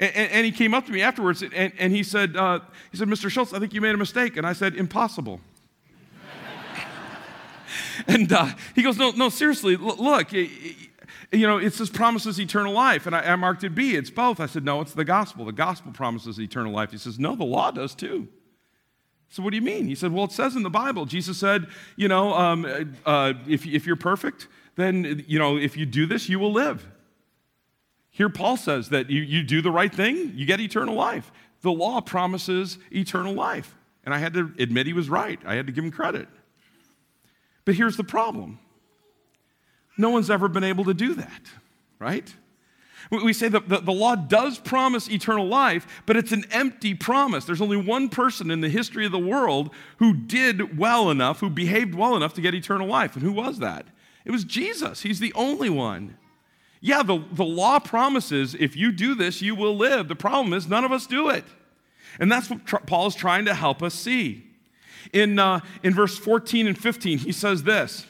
And, 0.00 0.14
and, 0.14 0.32
and 0.32 0.46
he 0.46 0.52
came 0.52 0.72
up 0.74 0.86
to 0.86 0.92
me 0.92 1.02
afterwards 1.02 1.42
and, 1.42 1.72
and 1.78 1.92
he, 1.92 2.02
said, 2.02 2.36
uh, 2.36 2.60
he 2.90 2.96
said, 2.96 3.08
Mr. 3.08 3.30
Schultz, 3.30 3.52
I 3.52 3.58
think 3.58 3.74
you 3.74 3.80
made 3.80 3.94
a 3.94 3.98
mistake. 3.98 4.36
And 4.36 4.46
I 4.46 4.54
said, 4.54 4.74
Impossible. 4.74 5.40
and 8.08 8.32
uh, 8.32 8.48
he 8.74 8.82
goes, 8.82 8.96
No, 8.96 9.10
no, 9.10 9.28
seriously, 9.28 9.76
look, 9.76 10.32
you 11.32 11.46
know, 11.46 11.58
it 11.58 11.72
says 11.74 11.90
promises 11.90 12.40
eternal 12.40 12.72
life. 12.72 13.06
And 13.06 13.14
I, 13.14 13.32
I 13.32 13.36
marked 13.36 13.64
it 13.64 13.74
B. 13.74 13.94
It's 13.94 14.10
both. 14.10 14.40
I 14.40 14.46
said, 14.46 14.64
No, 14.64 14.80
it's 14.80 14.94
the 14.94 15.04
gospel. 15.04 15.44
The 15.44 15.52
gospel 15.52 15.92
promises 15.92 16.38
eternal 16.38 16.72
life. 16.72 16.90
He 16.90 16.98
says, 16.98 17.18
No, 17.18 17.34
the 17.36 17.44
law 17.44 17.70
does 17.70 17.94
too. 17.94 18.28
So, 19.28 19.42
what 19.42 19.50
do 19.50 19.56
you 19.56 19.62
mean? 19.62 19.86
He 19.86 19.94
said, 19.94 20.12
Well, 20.12 20.24
it 20.24 20.32
says 20.32 20.56
in 20.56 20.62
the 20.62 20.70
Bible, 20.70 21.06
Jesus 21.06 21.38
said, 21.38 21.66
You 21.96 22.08
know, 22.08 22.34
um, 22.34 22.94
uh, 23.04 23.34
if, 23.48 23.66
if 23.66 23.86
you're 23.86 23.96
perfect, 23.96 24.48
then, 24.76 25.24
you 25.26 25.38
know, 25.38 25.56
if 25.56 25.76
you 25.76 25.86
do 25.86 26.06
this, 26.06 26.28
you 26.28 26.38
will 26.38 26.52
live. 26.52 26.86
Here, 28.10 28.28
Paul 28.28 28.56
says 28.56 28.90
that 28.90 29.10
you, 29.10 29.22
you 29.22 29.42
do 29.42 29.60
the 29.60 29.72
right 29.72 29.92
thing, 29.92 30.32
you 30.36 30.46
get 30.46 30.60
eternal 30.60 30.94
life. 30.94 31.32
The 31.62 31.72
law 31.72 32.00
promises 32.00 32.78
eternal 32.92 33.34
life. 33.34 33.74
And 34.04 34.14
I 34.14 34.18
had 34.18 34.34
to 34.34 34.52
admit 34.58 34.86
he 34.86 34.92
was 34.92 35.08
right, 35.08 35.40
I 35.44 35.54
had 35.54 35.66
to 35.66 35.72
give 35.72 35.82
him 35.82 35.90
credit. 35.90 36.28
But 37.64 37.74
here's 37.74 37.96
the 37.96 38.04
problem 38.04 38.58
no 39.96 40.10
one's 40.10 40.30
ever 40.30 40.48
been 40.48 40.64
able 40.64 40.84
to 40.84 40.94
do 40.94 41.14
that, 41.14 41.42
right? 41.98 42.34
We 43.10 43.32
say 43.32 43.48
that 43.48 43.68
the, 43.68 43.92
law 43.92 44.16
does 44.16 44.58
promise 44.58 45.10
eternal 45.10 45.46
life, 45.46 45.86
but 46.06 46.16
it's 46.16 46.32
an 46.32 46.44
empty 46.50 46.94
promise. 46.94 47.44
There's 47.44 47.60
only 47.60 47.76
one 47.76 48.08
person 48.08 48.50
in 48.50 48.60
the 48.60 48.68
history 48.68 49.04
of 49.04 49.12
the 49.12 49.18
world 49.18 49.70
who 49.98 50.14
did 50.14 50.78
well 50.78 51.10
enough, 51.10 51.40
who 51.40 51.50
behaved 51.50 51.94
well 51.94 52.16
enough 52.16 52.34
to 52.34 52.40
get 52.40 52.54
eternal 52.54 52.88
life. 52.88 53.14
And 53.14 53.22
who 53.22 53.32
was 53.32 53.58
that? 53.58 53.86
It 54.24 54.30
was 54.30 54.44
Jesus. 54.44 55.02
He's 55.02 55.20
the 55.20 55.34
only 55.34 55.68
one. 55.68 56.16
Yeah, 56.80 57.02
the, 57.02 57.22
the 57.32 57.44
law 57.44 57.78
promises 57.78 58.54
if 58.54 58.74
you 58.76 58.90
do 58.90 59.14
this, 59.14 59.42
you 59.42 59.54
will 59.54 59.76
live. 59.76 60.08
The 60.08 60.16
problem 60.16 60.52
is 60.52 60.66
none 60.66 60.84
of 60.84 60.92
us 60.92 61.06
do 61.06 61.28
it. 61.28 61.44
And 62.18 62.30
that's 62.30 62.48
what 62.48 62.66
tr- 62.66 62.76
Paul 62.78 63.06
is 63.08 63.14
trying 63.14 63.44
to 63.46 63.54
help 63.54 63.82
us 63.82 63.94
see. 63.94 64.46
In, 65.12 65.38
uh, 65.38 65.60
in 65.82 65.94
verse 65.94 66.18
14 66.18 66.66
and 66.66 66.76
15, 66.76 67.18
he 67.18 67.32
says 67.32 67.62
this. 67.62 68.06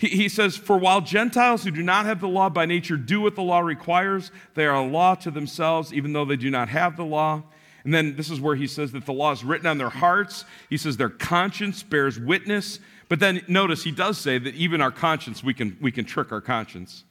He, 0.00 0.08
he 0.08 0.28
says, 0.30 0.56
For 0.56 0.78
while 0.78 1.02
Gentiles 1.02 1.62
who 1.62 1.70
do 1.70 1.82
not 1.82 2.06
have 2.06 2.20
the 2.20 2.28
law 2.28 2.48
by 2.48 2.64
nature 2.64 2.96
do 2.96 3.20
what 3.20 3.34
the 3.34 3.42
law 3.42 3.60
requires, 3.60 4.32
they 4.54 4.64
are 4.64 4.76
a 4.76 4.86
law 4.86 5.14
to 5.16 5.30
themselves, 5.30 5.92
even 5.92 6.14
though 6.14 6.24
they 6.24 6.36
do 6.36 6.50
not 6.50 6.70
have 6.70 6.96
the 6.96 7.04
law. 7.04 7.42
And 7.84 7.92
then 7.92 8.16
this 8.16 8.30
is 8.30 8.40
where 8.40 8.56
he 8.56 8.66
says 8.66 8.92
that 8.92 9.04
the 9.04 9.12
law 9.12 9.30
is 9.30 9.44
written 9.44 9.66
on 9.66 9.76
their 9.76 9.90
hearts. 9.90 10.46
He 10.70 10.78
says 10.78 10.96
their 10.96 11.10
conscience 11.10 11.82
bears 11.82 12.18
witness. 12.18 12.80
But 13.10 13.20
then 13.20 13.42
notice 13.46 13.84
he 13.84 13.90
does 13.90 14.16
say 14.16 14.38
that 14.38 14.54
even 14.54 14.80
our 14.80 14.90
conscience, 14.90 15.44
we 15.44 15.52
can, 15.52 15.76
we 15.82 15.92
can 15.92 16.06
trick 16.06 16.32
our 16.32 16.40
conscience. 16.40 17.04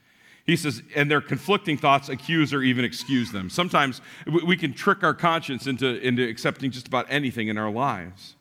He 0.48 0.56
says, 0.56 0.82
and 0.96 1.12
their 1.12 1.22
conflicting 1.22 1.78
thoughts 1.78 2.10
accuse 2.10 2.56
or 2.56 2.64
even 2.64 2.84
excuse 2.84 3.32
them. 3.32 3.52
Sometimes 3.52 4.02
we 4.26 4.58
can 4.58 4.74
trick 4.74 5.04
our 5.04 5.14
conscience 5.14 5.68
into, 5.68 6.00
into 6.02 6.28
accepting 6.28 6.72
just 6.72 6.88
about 6.88 7.06
anything 7.08 7.50
in 7.50 7.58
our 7.60 7.70
lives. 7.70 8.36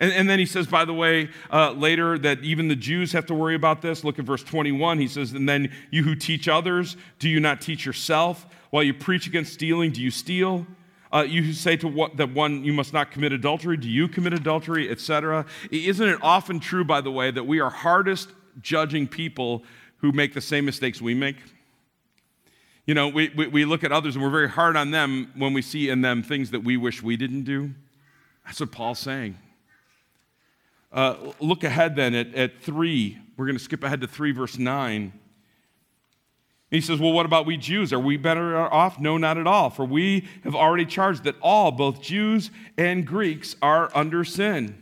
And, 0.00 0.12
and 0.12 0.28
then 0.28 0.38
he 0.38 0.46
says, 0.46 0.66
by 0.66 0.84
the 0.84 0.94
way, 0.94 1.30
uh, 1.52 1.72
later 1.72 2.18
that 2.18 2.40
even 2.40 2.68
the 2.68 2.76
Jews 2.76 3.12
have 3.12 3.26
to 3.26 3.34
worry 3.34 3.54
about 3.54 3.82
this. 3.82 4.02
Look 4.02 4.18
at 4.18 4.24
verse 4.24 4.42
21. 4.42 4.98
He 4.98 5.06
says, 5.06 5.32
And 5.32 5.48
then 5.48 5.70
you 5.90 6.02
who 6.02 6.16
teach 6.16 6.48
others, 6.48 6.96
do 7.18 7.28
you 7.28 7.38
not 7.38 7.60
teach 7.60 7.86
yourself? 7.86 8.46
While 8.70 8.82
you 8.82 8.94
preach 8.94 9.26
against 9.26 9.52
stealing, 9.52 9.92
do 9.92 10.00
you 10.00 10.10
steal? 10.10 10.66
Uh, 11.12 11.22
you 11.22 11.42
who 11.42 11.52
say 11.52 11.76
to 11.76 11.88
what, 11.88 12.16
that 12.16 12.32
one 12.32 12.64
you 12.64 12.72
must 12.72 12.92
not 12.92 13.10
commit 13.10 13.32
adultery, 13.32 13.76
do 13.76 13.88
you 13.88 14.06
commit 14.08 14.32
adultery, 14.32 14.88
etc.? 14.88 15.44
Isn't 15.70 16.08
it 16.08 16.18
often 16.22 16.60
true, 16.60 16.84
by 16.84 17.00
the 17.00 17.10
way, 17.10 17.30
that 17.32 17.44
we 17.44 17.60
are 17.60 17.68
hardest 17.68 18.30
judging 18.60 19.06
people 19.06 19.64
who 19.98 20.12
make 20.12 20.34
the 20.34 20.40
same 20.40 20.64
mistakes 20.64 21.00
we 21.00 21.14
make. 21.14 21.36
You 22.86 22.94
know, 22.94 23.08
we, 23.08 23.30
we, 23.36 23.46
we, 23.46 23.64
look 23.64 23.84
at 23.84 23.92
others 23.92 24.16
and 24.16 24.24
we're 24.24 24.30
very 24.30 24.48
hard 24.48 24.76
on 24.76 24.90
them 24.90 25.30
when 25.36 25.52
we 25.52 25.62
see 25.62 25.90
in 25.90 26.00
them 26.00 26.22
things 26.22 26.50
that 26.50 26.64
we 26.64 26.76
wish 26.76 27.02
we 27.02 27.16
didn't 27.16 27.42
do. 27.42 27.72
That's 28.44 28.60
what 28.60 28.72
Paul's 28.72 28.98
saying. 28.98 29.38
Uh, 30.92 31.32
look 31.38 31.64
ahead 31.64 31.96
then 31.96 32.14
at, 32.14 32.34
at 32.34 32.60
3. 32.60 33.18
We're 33.36 33.46
going 33.46 33.58
to 33.58 33.62
skip 33.62 33.84
ahead 33.84 34.00
to 34.00 34.06
3, 34.06 34.32
verse 34.32 34.58
9. 34.58 35.12
He 36.70 36.80
says, 36.80 37.00
Well, 37.00 37.12
what 37.12 37.26
about 37.26 37.46
we 37.46 37.56
Jews? 37.56 37.92
Are 37.92 37.98
we 37.98 38.16
better 38.16 38.56
off? 38.56 39.00
No, 39.00 39.16
not 39.16 39.38
at 39.38 39.46
all. 39.46 39.70
For 39.70 39.84
we 39.84 40.28
have 40.44 40.54
already 40.54 40.86
charged 40.86 41.24
that 41.24 41.36
all, 41.42 41.72
both 41.72 42.00
Jews 42.00 42.50
and 42.76 43.06
Greeks, 43.06 43.56
are 43.60 43.90
under 43.94 44.24
sin. 44.24 44.76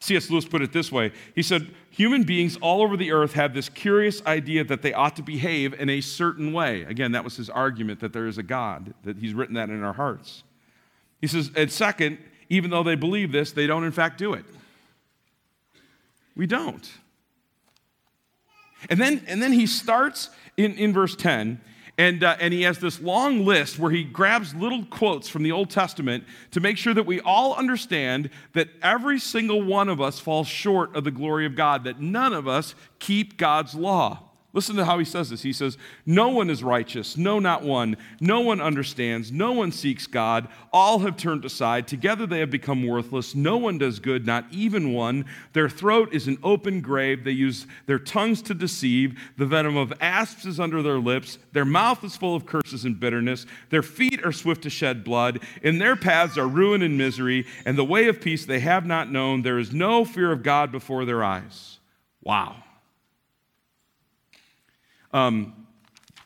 C.S. 0.00 0.30
Lewis 0.30 0.44
put 0.44 0.62
it 0.62 0.72
this 0.72 0.90
way 0.90 1.12
He 1.34 1.42
said, 1.42 1.72
Human 1.90 2.22
beings 2.22 2.56
all 2.62 2.80
over 2.80 2.96
the 2.96 3.12
earth 3.12 3.34
have 3.34 3.52
this 3.52 3.68
curious 3.68 4.24
idea 4.24 4.64
that 4.64 4.80
they 4.80 4.94
ought 4.94 5.14
to 5.16 5.22
behave 5.22 5.74
in 5.74 5.90
a 5.90 6.00
certain 6.00 6.52
way. 6.52 6.82
Again, 6.82 7.12
that 7.12 7.22
was 7.22 7.36
his 7.36 7.50
argument 7.50 8.00
that 8.00 8.14
there 8.14 8.26
is 8.26 8.38
a 8.38 8.42
God, 8.42 8.94
that 9.04 9.18
he's 9.18 9.34
written 9.34 9.56
that 9.56 9.68
in 9.68 9.82
our 9.84 9.92
hearts. 9.92 10.42
He 11.20 11.26
says, 11.26 11.50
and 11.54 11.70
second, 11.70 12.18
even 12.52 12.70
though 12.70 12.82
they 12.82 12.96
believe 12.96 13.32
this, 13.32 13.52
they 13.52 13.66
don't 13.66 13.82
in 13.82 13.92
fact 13.92 14.18
do 14.18 14.34
it. 14.34 14.44
We 16.36 16.46
don't. 16.46 16.90
And 18.90 19.00
then, 19.00 19.22
and 19.26 19.42
then 19.42 19.52
he 19.52 19.66
starts 19.66 20.28
in, 20.58 20.74
in 20.74 20.92
verse 20.92 21.16
10 21.16 21.60
and, 21.96 22.24
uh, 22.24 22.36
and 22.40 22.52
he 22.52 22.62
has 22.62 22.78
this 22.78 23.00
long 23.00 23.44
list 23.44 23.78
where 23.78 23.90
he 23.90 24.04
grabs 24.04 24.54
little 24.54 24.84
quotes 24.84 25.28
from 25.28 25.42
the 25.42 25.52
Old 25.52 25.70
Testament 25.70 26.24
to 26.50 26.60
make 26.60 26.76
sure 26.76 26.92
that 26.92 27.06
we 27.06 27.20
all 27.20 27.54
understand 27.54 28.28
that 28.52 28.68
every 28.82 29.18
single 29.18 29.62
one 29.62 29.88
of 29.88 30.00
us 30.00 30.18
falls 30.18 30.46
short 30.46 30.94
of 30.94 31.04
the 31.04 31.10
glory 31.10 31.46
of 31.46 31.54
God, 31.54 31.84
that 31.84 32.00
none 32.00 32.34
of 32.34 32.48
us 32.48 32.74
keep 32.98 33.38
God's 33.38 33.74
law. 33.74 34.20
Listen 34.54 34.76
to 34.76 34.84
how 34.84 34.98
he 34.98 35.04
says 35.04 35.30
this. 35.30 35.42
He 35.42 35.52
says, 35.52 35.78
No 36.04 36.28
one 36.28 36.50
is 36.50 36.62
righteous, 36.62 37.16
no, 37.16 37.38
not 37.38 37.62
one. 37.62 37.96
No 38.20 38.40
one 38.40 38.60
understands, 38.60 39.32
no 39.32 39.52
one 39.52 39.72
seeks 39.72 40.06
God. 40.06 40.46
All 40.72 40.98
have 41.00 41.16
turned 41.16 41.46
aside. 41.46 41.88
Together 41.88 42.26
they 42.26 42.40
have 42.40 42.50
become 42.50 42.86
worthless. 42.86 43.34
No 43.34 43.56
one 43.56 43.78
does 43.78 43.98
good, 43.98 44.26
not 44.26 44.44
even 44.50 44.92
one. 44.92 45.24
Their 45.54 45.70
throat 45.70 46.12
is 46.12 46.28
an 46.28 46.36
open 46.42 46.82
grave. 46.82 47.24
They 47.24 47.30
use 47.30 47.66
their 47.86 47.98
tongues 47.98 48.42
to 48.42 48.54
deceive. 48.54 49.18
The 49.38 49.46
venom 49.46 49.78
of 49.78 49.92
asps 50.00 50.44
is 50.44 50.60
under 50.60 50.82
their 50.82 50.98
lips. 50.98 51.38
Their 51.52 51.64
mouth 51.64 52.04
is 52.04 52.16
full 52.16 52.36
of 52.36 52.44
curses 52.44 52.84
and 52.84 53.00
bitterness. 53.00 53.46
Their 53.70 53.82
feet 53.82 54.22
are 54.24 54.32
swift 54.32 54.64
to 54.64 54.70
shed 54.70 55.02
blood. 55.02 55.40
In 55.62 55.78
their 55.78 55.96
paths 55.96 56.36
are 56.36 56.46
ruin 56.46 56.82
and 56.82 56.98
misery, 56.98 57.46
and 57.64 57.78
the 57.78 57.84
way 57.84 58.06
of 58.08 58.20
peace 58.20 58.44
they 58.44 58.60
have 58.60 58.84
not 58.84 59.10
known. 59.10 59.40
There 59.40 59.58
is 59.58 59.72
no 59.72 60.04
fear 60.04 60.30
of 60.30 60.42
God 60.42 60.70
before 60.70 61.06
their 61.06 61.24
eyes. 61.24 61.78
Wow. 62.22 62.56
Um, 65.12 65.66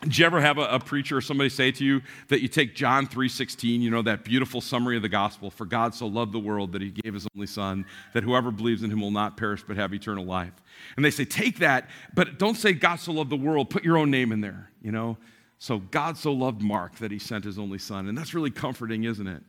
Did 0.02 0.18
you 0.18 0.26
ever 0.26 0.40
have 0.40 0.58
a, 0.58 0.64
a, 0.66 0.78
preacher 0.78 1.16
or 1.16 1.20
somebody 1.20 1.48
say 1.48 1.72
to 1.72 1.84
you 1.84 2.02
that 2.28 2.40
you 2.40 2.48
take 2.48 2.74
John 2.74 3.06
3:16, 3.06 3.80
you 3.80 3.90
know, 3.90 4.02
that 4.02 4.24
beautiful 4.24 4.60
summary 4.60 4.96
of 4.96 5.02
the 5.02 5.08
gospel, 5.08 5.50
for 5.50 5.64
God 5.64 5.94
so 5.94 6.06
loved 6.06 6.32
the 6.32 6.38
world 6.38 6.72
that 6.72 6.82
he 6.82 6.90
gave 6.90 7.14
his 7.14 7.26
only 7.34 7.46
son, 7.46 7.86
that 8.12 8.22
whoever 8.22 8.50
believes 8.50 8.82
in 8.82 8.90
him 8.90 9.00
will 9.00 9.10
not 9.10 9.36
perish 9.36 9.64
but 9.66 9.76
have 9.76 9.92
eternal 9.92 10.24
life. 10.24 10.52
And 10.96 11.04
they 11.04 11.10
say, 11.10 11.24
take 11.24 11.58
that, 11.58 11.88
but 12.14 12.38
don't 12.38 12.56
say 12.56 12.72
God 12.72 12.96
so 12.96 13.12
loved 13.12 13.30
the 13.30 13.36
world, 13.36 13.70
put 13.70 13.84
your 13.84 13.96
own 13.96 14.10
name 14.10 14.32
in 14.32 14.40
there, 14.40 14.70
you 14.80 14.92
know? 14.92 15.16
So 15.58 15.78
God 15.78 16.18
so 16.18 16.32
loved 16.32 16.60
Mark 16.60 16.96
that 16.96 17.10
he 17.10 17.18
sent 17.18 17.44
his 17.44 17.58
only 17.58 17.78
son. 17.78 18.08
And 18.08 18.16
that's 18.16 18.34
really 18.34 18.50
comforting, 18.50 19.04
isn't 19.04 19.26
it? 19.26 19.42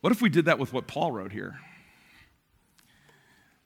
What 0.00 0.12
if 0.12 0.20
we 0.20 0.28
did 0.28 0.46
that 0.46 0.58
with 0.58 0.72
what 0.72 0.86
Paul 0.86 1.12
wrote 1.12 1.32
here? 1.32 1.58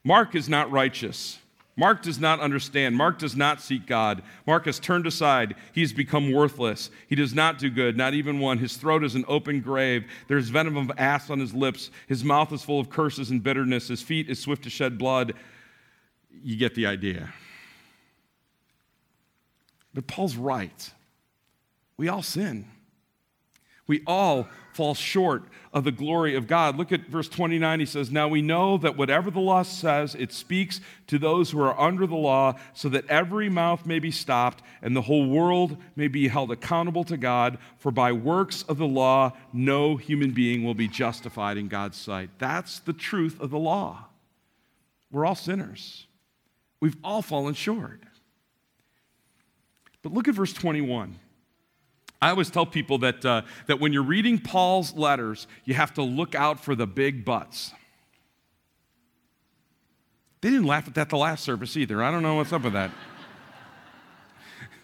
Mark 0.03 0.35
is 0.35 0.47
not 0.47 0.71
righteous. 0.71 1.39
Mark 1.79 2.01
does 2.01 2.19
not 2.19 2.41
understand. 2.41 2.93
Mark 2.97 3.19
does 3.19 3.37
not 3.37 3.61
seek 3.61 3.87
God. 3.87 4.21
Mark 4.45 4.65
has 4.65 4.79
turned 4.79 5.07
aside. 5.07 5.55
He 5.71 5.79
has 5.79 5.93
become 5.93 6.33
worthless. 6.33 6.91
He 7.07 7.15
does 7.15 7.33
not 7.33 7.57
do 7.57 7.69
good, 7.69 7.95
not 7.95 8.13
even 8.13 8.39
one. 8.39 8.57
His 8.57 8.75
throat 8.75 9.01
is 9.01 9.15
an 9.15 9.23
open 9.29 9.61
grave. 9.61 10.03
There's 10.27 10.49
venom 10.49 10.75
of 10.75 10.91
ass 10.97 11.29
on 11.29 11.39
his 11.39 11.53
lips. 11.53 11.89
His 12.07 12.21
mouth 12.21 12.51
is 12.51 12.63
full 12.63 12.81
of 12.81 12.89
curses 12.89 13.29
and 13.31 13.41
bitterness. 13.41 13.87
His 13.87 14.01
feet 14.01 14.29
is 14.29 14.39
swift 14.39 14.63
to 14.63 14.69
shed 14.69 14.97
blood. 14.97 15.35
You 16.43 16.57
get 16.57 16.75
the 16.75 16.85
idea. 16.85 17.33
But 19.93 20.05
Paul's 20.05 20.35
right. 20.35 20.91
We 21.95 22.09
all 22.09 22.23
sin. 22.23 22.67
We 23.89 24.03
all 24.05 24.47
fall 24.71 24.93
short 24.93 25.45
of 25.73 25.83
the 25.83 25.91
glory 25.91 26.35
of 26.35 26.45
God. 26.45 26.77
Look 26.77 26.91
at 26.91 27.07
verse 27.07 27.27
29. 27.27 27.79
He 27.79 27.87
says, 27.87 28.11
Now 28.11 28.27
we 28.27 28.43
know 28.43 28.77
that 28.77 28.95
whatever 28.95 29.31
the 29.31 29.39
law 29.39 29.63
says, 29.63 30.13
it 30.13 30.31
speaks 30.31 30.79
to 31.07 31.17
those 31.17 31.49
who 31.49 31.59
are 31.59 31.77
under 31.77 32.05
the 32.05 32.15
law, 32.15 32.53
so 32.75 32.87
that 32.89 33.07
every 33.07 33.49
mouth 33.49 33.87
may 33.87 33.97
be 33.97 34.11
stopped 34.11 34.61
and 34.83 34.95
the 34.95 35.01
whole 35.01 35.27
world 35.27 35.75
may 35.95 36.07
be 36.07 36.27
held 36.27 36.51
accountable 36.51 37.03
to 37.05 37.17
God. 37.17 37.57
For 37.79 37.91
by 37.91 38.11
works 38.11 38.61
of 38.69 38.77
the 38.77 38.87
law, 38.87 39.33
no 39.51 39.97
human 39.97 40.31
being 40.31 40.63
will 40.63 40.75
be 40.75 40.87
justified 40.87 41.57
in 41.57 41.67
God's 41.67 41.97
sight. 41.97 42.29
That's 42.37 42.77
the 42.77 42.93
truth 42.93 43.41
of 43.41 43.49
the 43.49 43.57
law. 43.57 44.05
We're 45.11 45.25
all 45.25 45.33
sinners, 45.33 46.05
we've 46.79 46.97
all 47.03 47.23
fallen 47.23 47.55
short. 47.55 48.03
But 50.03 50.13
look 50.13 50.27
at 50.27 50.35
verse 50.35 50.53
21. 50.53 51.17
I 52.21 52.29
always 52.29 52.49
tell 52.49 52.65
people 52.65 52.97
that, 52.99 53.23
uh, 53.23 53.43
that 53.67 53.79
when 53.79 53.93
you're 53.93 54.03
reading 54.03 54.39
Paul's 54.39 54.93
letters, 54.93 55.47
you 55.63 55.73
have 55.73 55.93
to 55.93 56.03
look 56.03 56.35
out 56.35 56.59
for 56.59 56.75
the 56.75 56.85
big 56.85 57.23
buts. 57.23 57.71
They 60.41 60.49
didn't 60.49 60.67
laugh 60.67 60.87
at 60.87 60.95
that 60.95 61.09
the 61.09 61.17
last 61.17 61.43
service 61.43 61.77
either. 61.77 62.03
I 62.03 62.11
don't 62.11 62.23
know 62.23 62.35
what's 62.35 62.51
up 62.51 62.63
with 62.63 62.73
that. 62.73 62.91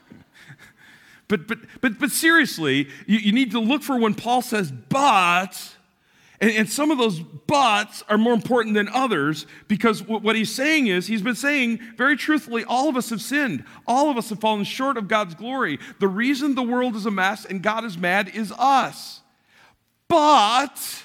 but, 1.28 1.48
but, 1.48 1.60
but, 1.82 2.00
but 2.00 2.12
seriously, 2.12 2.90
you, 3.06 3.20
you 3.20 3.32
need 3.32 3.52
to 3.52 3.60
look 3.60 3.84
for 3.84 3.98
when 3.98 4.16
Paul 4.16 4.42
says, 4.42 4.72
but 4.72 5.75
and, 6.52 6.70
some 6.70 6.92
of 6.92 6.98
those 6.98 7.20
buts 7.20 8.04
are 8.10 8.18
more 8.18 8.34
important 8.34 8.76
than 8.76 8.88
others 8.90 9.46
because 9.68 10.04
what 10.04 10.36
he's 10.36 10.54
saying 10.54 10.88
is, 10.88 11.08
he's 11.08 11.22
been 11.22 11.36
saying 11.36 11.80
very 11.98 12.16
truthfully, 12.16 12.64
all 12.66 12.90
of 12.90 12.98
us 12.98 13.10
have 13.10 13.22
sinned. 13.22 13.64
All 13.88 14.10
of 14.10 14.18
us 14.18 14.30
have 14.30 14.40
fallen 14.40 14.64
short 14.64 14.98
of 14.98 15.08
God's 15.08 15.36
glory. 15.36 15.80
The 16.00 16.08
reason 16.08 16.56
the 16.56 16.64
world 16.64 16.96
is 16.96 17.06
a 17.06 17.12
mess 17.12 17.46
and 17.46 17.62
God 17.62 17.86
is 17.86 17.98
mad 17.98 18.30
is 18.34 18.52
us. 18.58 19.22
But, 20.08 21.04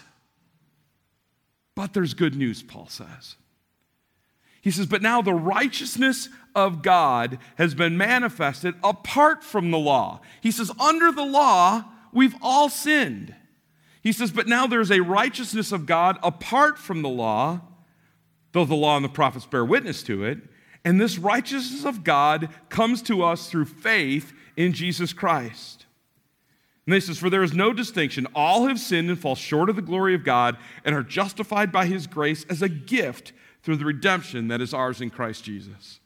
but 1.75 1.95
there's 1.95 2.15
good 2.15 2.35
news, 2.35 2.63
Paul 2.63 2.89
says. 2.89 3.37
He 4.61 4.71
says, 4.71 4.87
but 4.87 5.01
now 5.01 5.23
the 5.23 5.33
righteousness 5.33 6.29
of 6.55 6.83
God 6.83 7.39
has 7.57 7.75
been 7.75 7.97
manifested 7.97 8.75
apart 8.85 9.43
from 9.43 9.71
the 9.71 9.79
law. 9.79 10.21
He 10.43 10.51
says, 10.51 10.71
under 10.79 11.11
the 11.13 11.25
law, 11.25 11.85
we've 12.13 12.35
all 12.43 12.69
sinned. 12.69 13.35
He 14.03 14.13
says, 14.13 14.31
But 14.31 14.49
now 14.49 14.67
there's 14.67 14.91
a 14.91 15.01
righteousness 15.01 15.73
of 15.73 15.87
God 15.87 16.19
apart 16.23 16.79
from 16.79 17.03
the 17.03 17.09
law, 17.09 17.61
though 18.53 18.65
the 18.65 18.75
law 18.75 18.97
and 18.97 19.05
the 19.05 19.11
prophets 19.11 19.47
bear 19.47 19.65
witness 19.65 20.03
to 20.05 20.25
it. 20.25 20.39
And 20.85 21.01
this 21.01 21.19
righteousness 21.19 21.85
of 21.85 22.05
God 22.05 22.49
comes 22.69 23.03
to 23.03 23.23
us 23.23 23.51
through 23.51 23.67
faith 23.67 24.33
in 24.57 24.73
Jesus 24.73 25.13
Christ. 25.13 25.87
And 26.87 26.95
he 26.95 27.01
says, 27.01 27.19
For 27.19 27.31
there 27.31 27.43
is 27.43 27.53
no 27.53 27.73
distinction. 27.73 28.27
All 28.35 28.67
have 28.67 28.81
sinned 28.81 29.11
and 29.11 29.19
fall 29.19 29.37
short 29.37 29.69
of 29.69 29.77
the 29.77 29.83
glory 29.83 30.15
of 30.15 30.25
God 30.25 30.57
and 30.85 30.95
are 30.95 31.03
justified 31.03 31.71
by 31.71 31.87
his 31.87 32.07
grace 32.07 32.45
as 32.49 32.63
a 32.63 32.69
gift 32.69 33.33
through 33.63 33.77
the 33.77 33.85
redemption 33.85 34.49
that 34.49 34.61
is 34.61 34.73
ours 34.73 35.01
in 35.01 35.11
Christ 35.11 35.45
Jesus. 35.45 36.00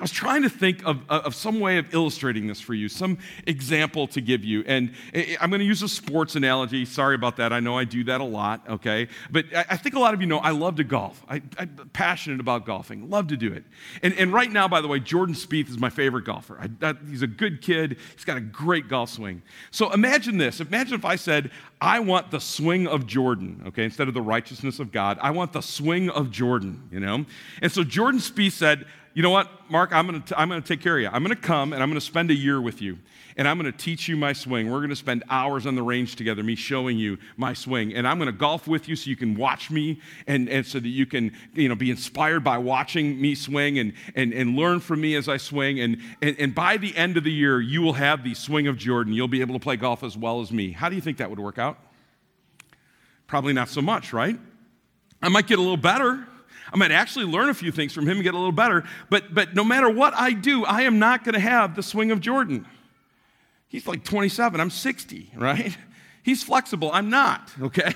I 0.00 0.02
was 0.02 0.10
trying 0.10 0.42
to 0.44 0.48
think 0.48 0.82
of, 0.86 1.02
uh, 1.10 1.20
of 1.26 1.34
some 1.34 1.60
way 1.60 1.76
of 1.76 1.92
illustrating 1.92 2.46
this 2.46 2.58
for 2.58 2.72
you, 2.72 2.88
some 2.88 3.18
example 3.46 4.06
to 4.08 4.22
give 4.22 4.42
you. 4.42 4.64
And 4.66 4.94
I'm 5.38 5.50
going 5.50 5.60
to 5.60 5.66
use 5.66 5.82
a 5.82 5.88
sports 5.90 6.36
analogy. 6.36 6.86
Sorry 6.86 7.14
about 7.14 7.36
that. 7.36 7.52
I 7.52 7.60
know 7.60 7.76
I 7.76 7.84
do 7.84 8.02
that 8.04 8.22
a 8.22 8.24
lot, 8.24 8.66
okay? 8.66 9.08
But 9.30 9.44
I 9.54 9.76
think 9.76 9.94
a 9.94 9.98
lot 9.98 10.14
of 10.14 10.22
you 10.22 10.26
know 10.26 10.38
I 10.38 10.52
love 10.52 10.76
to 10.76 10.84
golf. 10.84 11.22
I, 11.28 11.42
am 11.58 11.90
passionate 11.92 12.40
about 12.40 12.64
golfing, 12.64 13.10
love 13.10 13.28
to 13.28 13.36
do 13.36 13.52
it. 13.52 13.64
And, 14.02 14.14
and 14.14 14.32
right 14.32 14.50
now, 14.50 14.68
by 14.68 14.80
the 14.80 14.88
way, 14.88 15.00
Jordan 15.00 15.34
Spieth 15.34 15.68
is 15.68 15.78
my 15.78 15.90
favorite 15.90 16.24
golfer. 16.24 16.58
I, 16.80 16.94
he's 17.06 17.20
a 17.20 17.26
good 17.26 17.60
kid, 17.60 17.98
he's 18.14 18.24
got 18.24 18.38
a 18.38 18.40
great 18.40 18.88
golf 18.88 19.10
swing. 19.10 19.42
So 19.70 19.92
imagine 19.92 20.38
this. 20.38 20.60
Imagine 20.60 20.94
if 20.94 21.04
I 21.04 21.16
said, 21.16 21.50
I 21.78 22.00
want 22.00 22.30
the 22.30 22.40
swing 22.40 22.86
of 22.86 23.06
Jordan, 23.06 23.64
okay, 23.66 23.84
instead 23.84 24.08
of 24.08 24.14
the 24.14 24.22
righteousness 24.22 24.78
of 24.78 24.92
God. 24.92 25.18
I 25.20 25.30
want 25.30 25.52
the 25.52 25.60
swing 25.60 26.08
of 26.08 26.30
Jordan, 26.30 26.88
you 26.90 27.00
know? 27.00 27.26
And 27.60 27.70
so 27.70 27.84
Jordan 27.84 28.20
Spieth 28.20 28.52
said, 28.52 28.86
you 29.12 29.22
know 29.22 29.30
what, 29.30 29.48
Mark, 29.70 29.92
I'm 29.92 30.06
going 30.06 30.22
to 30.22 30.38
I'm 30.38 30.48
going 30.48 30.62
to 30.62 30.66
take 30.66 30.80
care 30.80 30.96
of 30.96 31.02
you. 31.02 31.08
I'm 31.12 31.24
going 31.24 31.34
to 31.34 31.42
come 31.42 31.72
and 31.72 31.82
I'm 31.82 31.88
going 31.88 32.00
to 32.00 32.06
spend 32.06 32.30
a 32.30 32.34
year 32.34 32.60
with 32.60 32.80
you. 32.80 32.98
And 33.36 33.48
I'm 33.48 33.58
going 33.58 33.70
to 33.70 33.76
teach 33.76 34.06
you 34.06 34.16
my 34.16 34.32
swing. 34.32 34.70
We're 34.70 34.80
going 34.80 34.90
to 34.90 34.96
spend 34.96 35.24
hours 35.30 35.64
on 35.64 35.74
the 35.74 35.82
range 35.82 36.16
together, 36.16 36.42
me 36.42 36.56
showing 36.56 36.98
you 36.98 37.16
my 37.36 37.54
swing. 37.54 37.94
And 37.94 38.06
I'm 38.06 38.18
going 38.18 38.26
to 38.26 38.36
golf 38.36 38.66
with 38.66 38.88
you 38.88 38.96
so 38.96 39.08
you 39.08 39.16
can 39.16 39.34
watch 39.34 39.70
me 39.70 40.00
and, 40.26 40.48
and 40.48 40.66
so 40.66 40.78
that 40.78 40.88
you 40.88 41.06
can 41.06 41.32
you 41.54 41.68
know, 41.68 41.74
be 41.74 41.90
inspired 41.90 42.44
by 42.44 42.58
watching 42.58 43.20
me 43.20 43.34
swing 43.34 43.78
and, 43.78 43.94
and, 44.14 44.34
and 44.34 44.56
learn 44.56 44.80
from 44.80 45.00
me 45.00 45.14
as 45.14 45.28
I 45.28 45.38
swing. 45.38 45.80
And, 45.80 45.98
and, 46.20 46.36
and 46.38 46.54
by 46.54 46.76
the 46.76 46.94
end 46.96 47.16
of 47.16 47.24
the 47.24 47.32
year, 47.32 47.60
you 47.60 47.82
will 47.82 47.94
have 47.94 48.24
the 48.24 48.34
swing 48.34 48.66
of 48.66 48.76
Jordan. 48.76 49.14
You'll 49.14 49.28
be 49.28 49.40
able 49.40 49.54
to 49.54 49.60
play 49.60 49.76
golf 49.76 50.02
as 50.02 50.16
well 50.16 50.40
as 50.40 50.52
me. 50.52 50.72
How 50.72 50.88
do 50.88 50.96
you 50.96 51.02
think 51.02 51.18
that 51.18 51.30
would 51.30 51.40
work 51.40 51.58
out? 51.58 51.78
Probably 53.26 53.52
not 53.52 53.68
so 53.68 53.80
much, 53.80 54.12
right? 54.12 54.38
I 55.22 55.28
might 55.28 55.46
get 55.46 55.58
a 55.58 55.62
little 55.62 55.76
better. 55.76 56.26
I 56.72 56.76
might 56.76 56.92
actually 56.92 57.24
learn 57.24 57.48
a 57.48 57.54
few 57.54 57.72
things 57.72 57.92
from 57.92 58.06
him 58.06 58.18
and 58.18 58.22
get 58.22 58.34
a 58.34 58.38
little 58.38 58.52
better, 58.52 58.84
but, 59.08 59.34
but 59.34 59.54
no 59.54 59.64
matter 59.64 59.88
what 59.88 60.14
I 60.14 60.32
do, 60.32 60.64
I 60.64 60.82
am 60.82 60.98
not 60.98 61.24
going 61.24 61.34
to 61.34 61.40
have 61.40 61.74
the 61.74 61.82
swing 61.82 62.10
of 62.10 62.20
Jordan. 62.20 62.66
He's 63.68 63.86
like 63.86 64.04
27, 64.04 64.60
I'm 64.60 64.70
60, 64.70 65.32
right? 65.36 65.76
He's 66.22 66.42
flexible, 66.42 66.90
I'm 66.92 67.10
not, 67.10 67.50
okay? 67.62 67.94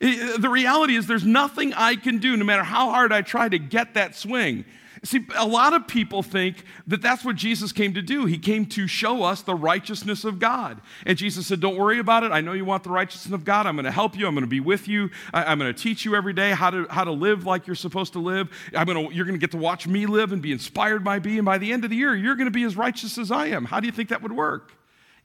the 0.00 0.48
reality 0.50 0.96
is, 0.96 1.06
there's 1.06 1.24
nothing 1.24 1.72
I 1.74 1.96
can 1.96 2.18
do, 2.18 2.36
no 2.36 2.44
matter 2.44 2.64
how 2.64 2.90
hard 2.90 3.12
I 3.12 3.22
try 3.22 3.48
to 3.48 3.58
get 3.58 3.94
that 3.94 4.14
swing. 4.14 4.64
See, 5.04 5.26
a 5.36 5.46
lot 5.46 5.74
of 5.74 5.86
people 5.86 6.22
think 6.22 6.64
that 6.86 7.02
that's 7.02 7.26
what 7.26 7.36
Jesus 7.36 7.72
came 7.72 7.92
to 7.92 8.00
do. 8.00 8.24
He 8.24 8.38
came 8.38 8.64
to 8.66 8.86
show 8.86 9.22
us 9.22 9.42
the 9.42 9.54
righteousness 9.54 10.24
of 10.24 10.38
God. 10.38 10.80
And 11.04 11.18
Jesus 11.18 11.46
said, 11.46 11.60
Don't 11.60 11.76
worry 11.76 11.98
about 11.98 12.24
it. 12.24 12.32
I 12.32 12.40
know 12.40 12.54
you 12.54 12.64
want 12.64 12.84
the 12.84 12.90
righteousness 12.90 13.34
of 13.34 13.44
God. 13.44 13.66
I'm 13.66 13.76
going 13.76 13.84
to 13.84 13.90
help 13.90 14.16
you. 14.16 14.26
I'm 14.26 14.34
going 14.34 14.44
to 14.44 14.48
be 14.48 14.60
with 14.60 14.88
you. 14.88 15.10
I, 15.34 15.52
am 15.52 15.58
going 15.58 15.72
to 15.72 15.78
teach 15.78 16.06
you 16.06 16.16
every 16.16 16.32
day 16.32 16.52
how 16.52 16.70
to, 16.70 16.86
how 16.88 17.04
to 17.04 17.12
live 17.12 17.44
like 17.44 17.66
you're 17.66 17.76
supposed 17.76 18.14
to 18.14 18.18
live. 18.18 18.48
I'm 18.74 18.86
going 18.86 19.08
to, 19.08 19.14
you're 19.14 19.26
going 19.26 19.38
to 19.38 19.40
get 19.40 19.50
to 19.50 19.58
watch 19.58 19.86
me 19.86 20.06
live 20.06 20.32
and 20.32 20.40
be 20.40 20.52
inspired 20.52 21.04
by 21.04 21.20
me. 21.20 21.36
And 21.36 21.44
by 21.44 21.58
the 21.58 21.70
end 21.70 21.84
of 21.84 21.90
the 21.90 21.96
year, 21.96 22.16
you're 22.16 22.36
going 22.36 22.46
to 22.46 22.50
be 22.50 22.64
as 22.64 22.74
righteous 22.74 23.18
as 23.18 23.30
I 23.30 23.48
am. 23.48 23.66
How 23.66 23.80
do 23.80 23.86
you 23.86 23.92
think 23.92 24.08
that 24.08 24.22
would 24.22 24.32
work? 24.32 24.72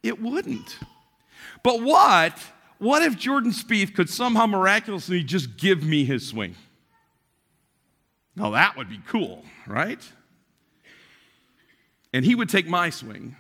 It 0.04 0.22
wouldn't. 0.22 0.78
But 1.64 1.82
what? 1.82 2.38
What 2.80 3.02
if 3.02 3.18
Jordan 3.18 3.52
Spieth 3.52 3.96
could 3.96 4.10
somehow 4.10 4.46
miraculously 4.46 5.24
just 5.24 5.56
give 5.56 5.84
me 5.84 6.04
his 6.04 6.28
swing? 6.28 6.56
Now 8.40 8.52
that 8.52 8.78
would 8.78 8.90
be 8.90 9.02
cool, 9.06 9.44
right? 9.68 10.00
And 12.14 12.24
he 12.24 12.36
would 12.36 12.48
take 12.48 12.68
my 12.68 12.90
swing. 12.90 13.36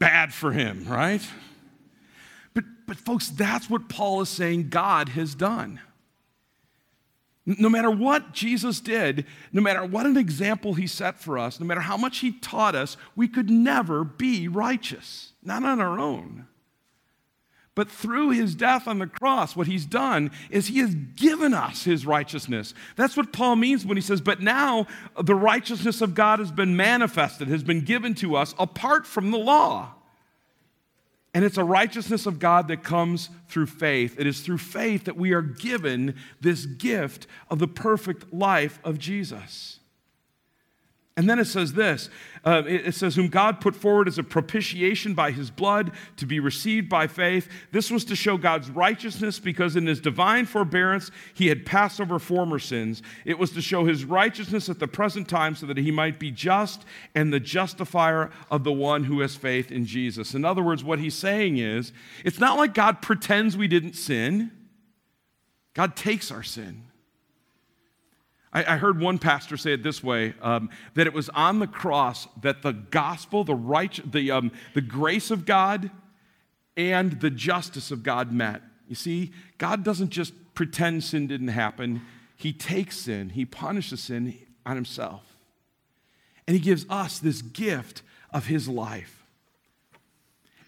Bad 0.00 0.34
for 0.34 0.50
him, 0.50 0.84
right? 0.88 1.22
But, 2.52 2.64
but 2.88 2.96
folks, 2.96 3.28
that's 3.28 3.70
what 3.70 3.88
Paul 3.88 4.22
is 4.22 4.28
saying 4.28 4.70
God 4.70 5.10
has 5.10 5.36
done. 5.36 5.80
No 7.46 7.68
matter 7.68 7.90
what 7.90 8.32
Jesus 8.32 8.80
did, 8.80 9.24
no 9.52 9.62
matter 9.62 9.84
what 9.84 10.06
an 10.06 10.16
example 10.16 10.74
he 10.74 10.88
set 10.88 11.20
for 11.20 11.38
us, 11.38 11.60
no 11.60 11.66
matter 11.66 11.80
how 11.80 11.96
much 11.96 12.18
he 12.18 12.32
taught 12.32 12.74
us, 12.74 12.96
we 13.14 13.28
could 13.28 13.50
never 13.50 14.02
be 14.02 14.48
righteous, 14.48 15.32
not 15.44 15.62
on 15.62 15.80
our 15.80 15.98
own. 15.98 16.48
But 17.74 17.90
through 17.90 18.30
his 18.30 18.54
death 18.54 18.86
on 18.86 18.98
the 18.98 19.06
cross, 19.06 19.56
what 19.56 19.66
he's 19.66 19.86
done 19.86 20.30
is 20.50 20.66
he 20.66 20.80
has 20.80 20.94
given 20.94 21.54
us 21.54 21.84
his 21.84 22.04
righteousness. 22.04 22.74
That's 22.96 23.16
what 23.16 23.32
Paul 23.32 23.56
means 23.56 23.86
when 23.86 23.96
he 23.96 24.02
says, 24.02 24.20
But 24.20 24.42
now 24.42 24.86
the 25.18 25.34
righteousness 25.34 26.02
of 26.02 26.14
God 26.14 26.38
has 26.38 26.52
been 26.52 26.76
manifested, 26.76 27.48
has 27.48 27.62
been 27.62 27.80
given 27.80 28.14
to 28.16 28.36
us 28.36 28.54
apart 28.58 29.06
from 29.06 29.30
the 29.30 29.38
law. 29.38 29.94
And 31.34 31.46
it's 31.46 31.56
a 31.56 31.64
righteousness 31.64 32.26
of 32.26 32.38
God 32.38 32.68
that 32.68 32.84
comes 32.84 33.30
through 33.48 33.66
faith. 33.66 34.16
It 34.18 34.26
is 34.26 34.40
through 34.40 34.58
faith 34.58 35.04
that 35.04 35.16
we 35.16 35.32
are 35.32 35.40
given 35.40 36.16
this 36.42 36.66
gift 36.66 37.26
of 37.48 37.58
the 37.58 37.68
perfect 37.68 38.34
life 38.34 38.78
of 38.84 38.98
Jesus. 38.98 39.80
And 41.14 41.28
then 41.28 41.38
it 41.38 41.44
says 41.44 41.74
this 41.74 42.08
uh, 42.44 42.62
it 42.66 42.94
says, 42.94 43.14
Whom 43.14 43.28
God 43.28 43.60
put 43.60 43.76
forward 43.76 44.08
as 44.08 44.18
a 44.18 44.22
propitiation 44.22 45.12
by 45.12 45.30
his 45.30 45.50
blood 45.50 45.92
to 46.16 46.26
be 46.26 46.40
received 46.40 46.88
by 46.88 47.06
faith. 47.06 47.48
This 47.70 47.90
was 47.90 48.04
to 48.06 48.16
show 48.16 48.38
God's 48.38 48.70
righteousness 48.70 49.38
because 49.38 49.76
in 49.76 49.86
his 49.86 50.00
divine 50.00 50.46
forbearance 50.46 51.10
he 51.34 51.48
had 51.48 51.66
passed 51.66 52.00
over 52.00 52.18
former 52.18 52.58
sins. 52.58 53.02
It 53.26 53.38
was 53.38 53.50
to 53.52 53.60
show 53.60 53.84
his 53.84 54.06
righteousness 54.06 54.70
at 54.70 54.78
the 54.78 54.88
present 54.88 55.28
time 55.28 55.54
so 55.54 55.66
that 55.66 55.76
he 55.76 55.90
might 55.90 56.18
be 56.18 56.30
just 56.30 56.84
and 57.14 57.30
the 57.30 57.40
justifier 57.40 58.30
of 58.50 58.64
the 58.64 58.72
one 58.72 59.04
who 59.04 59.20
has 59.20 59.36
faith 59.36 59.70
in 59.70 59.84
Jesus. 59.84 60.34
In 60.34 60.46
other 60.46 60.62
words, 60.62 60.82
what 60.82 60.98
he's 60.98 61.14
saying 61.14 61.58
is, 61.58 61.92
it's 62.24 62.40
not 62.40 62.56
like 62.56 62.72
God 62.72 63.02
pretends 63.02 63.56
we 63.56 63.68
didn't 63.68 63.94
sin, 63.94 64.50
God 65.74 65.94
takes 65.94 66.30
our 66.30 66.42
sin. 66.42 66.84
I, 68.52 68.74
I 68.74 68.76
heard 68.76 69.00
one 69.00 69.18
pastor 69.18 69.56
say 69.56 69.72
it 69.72 69.82
this 69.82 70.02
way 70.02 70.34
um, 70.42 70.70
that 70.94 71.06
it 71.06 71.12
was 71.12 71.28
on 71.30 71.58
the 71.58 71.66
cross 71.66 72.28
that 72.42 72.62
the 72.62 72.72
gospel, 72.72 73.44
the, 73.44 73.54
right, 73.54 73.98
the, 74.10 74.30
um, 74.30 74.52
the 74.74 74.80
grace 74.80 75.30
of 75.30 75.46
God, 75.46 75.90
and 76.76 77.20
the 77.20 77.30
justice 77.30 77.90
of 77.90 78.02
God 78.02 78.32
met. 78.32 78.62
You 78.88 78.94
see, 78.94 79.32
God 79.58 79.84
doesn't 79.84 80.10
just 80.10 80.34
pretend 80.54 81.04
sin 81.04 81.26
didn't 81.26 81.48
happen, 81.48 82.02
He 82.36 82.52
takes 82.52 82.98
sin, 82.98 83.30
He 83.30 83.44
punishes 83.44 84.00
sin 84.00 84.36
on 84.66 84.76
Himself. 84.76 85.36
And 86.46 86.56
He 86.56 86.62
gives 86.62 86.84
us 86.90 87.18
this 87.18 87.42
gift 87.42 88.02
of 88.30 88.46
His 88.46 88.68
life. 88.68 89.24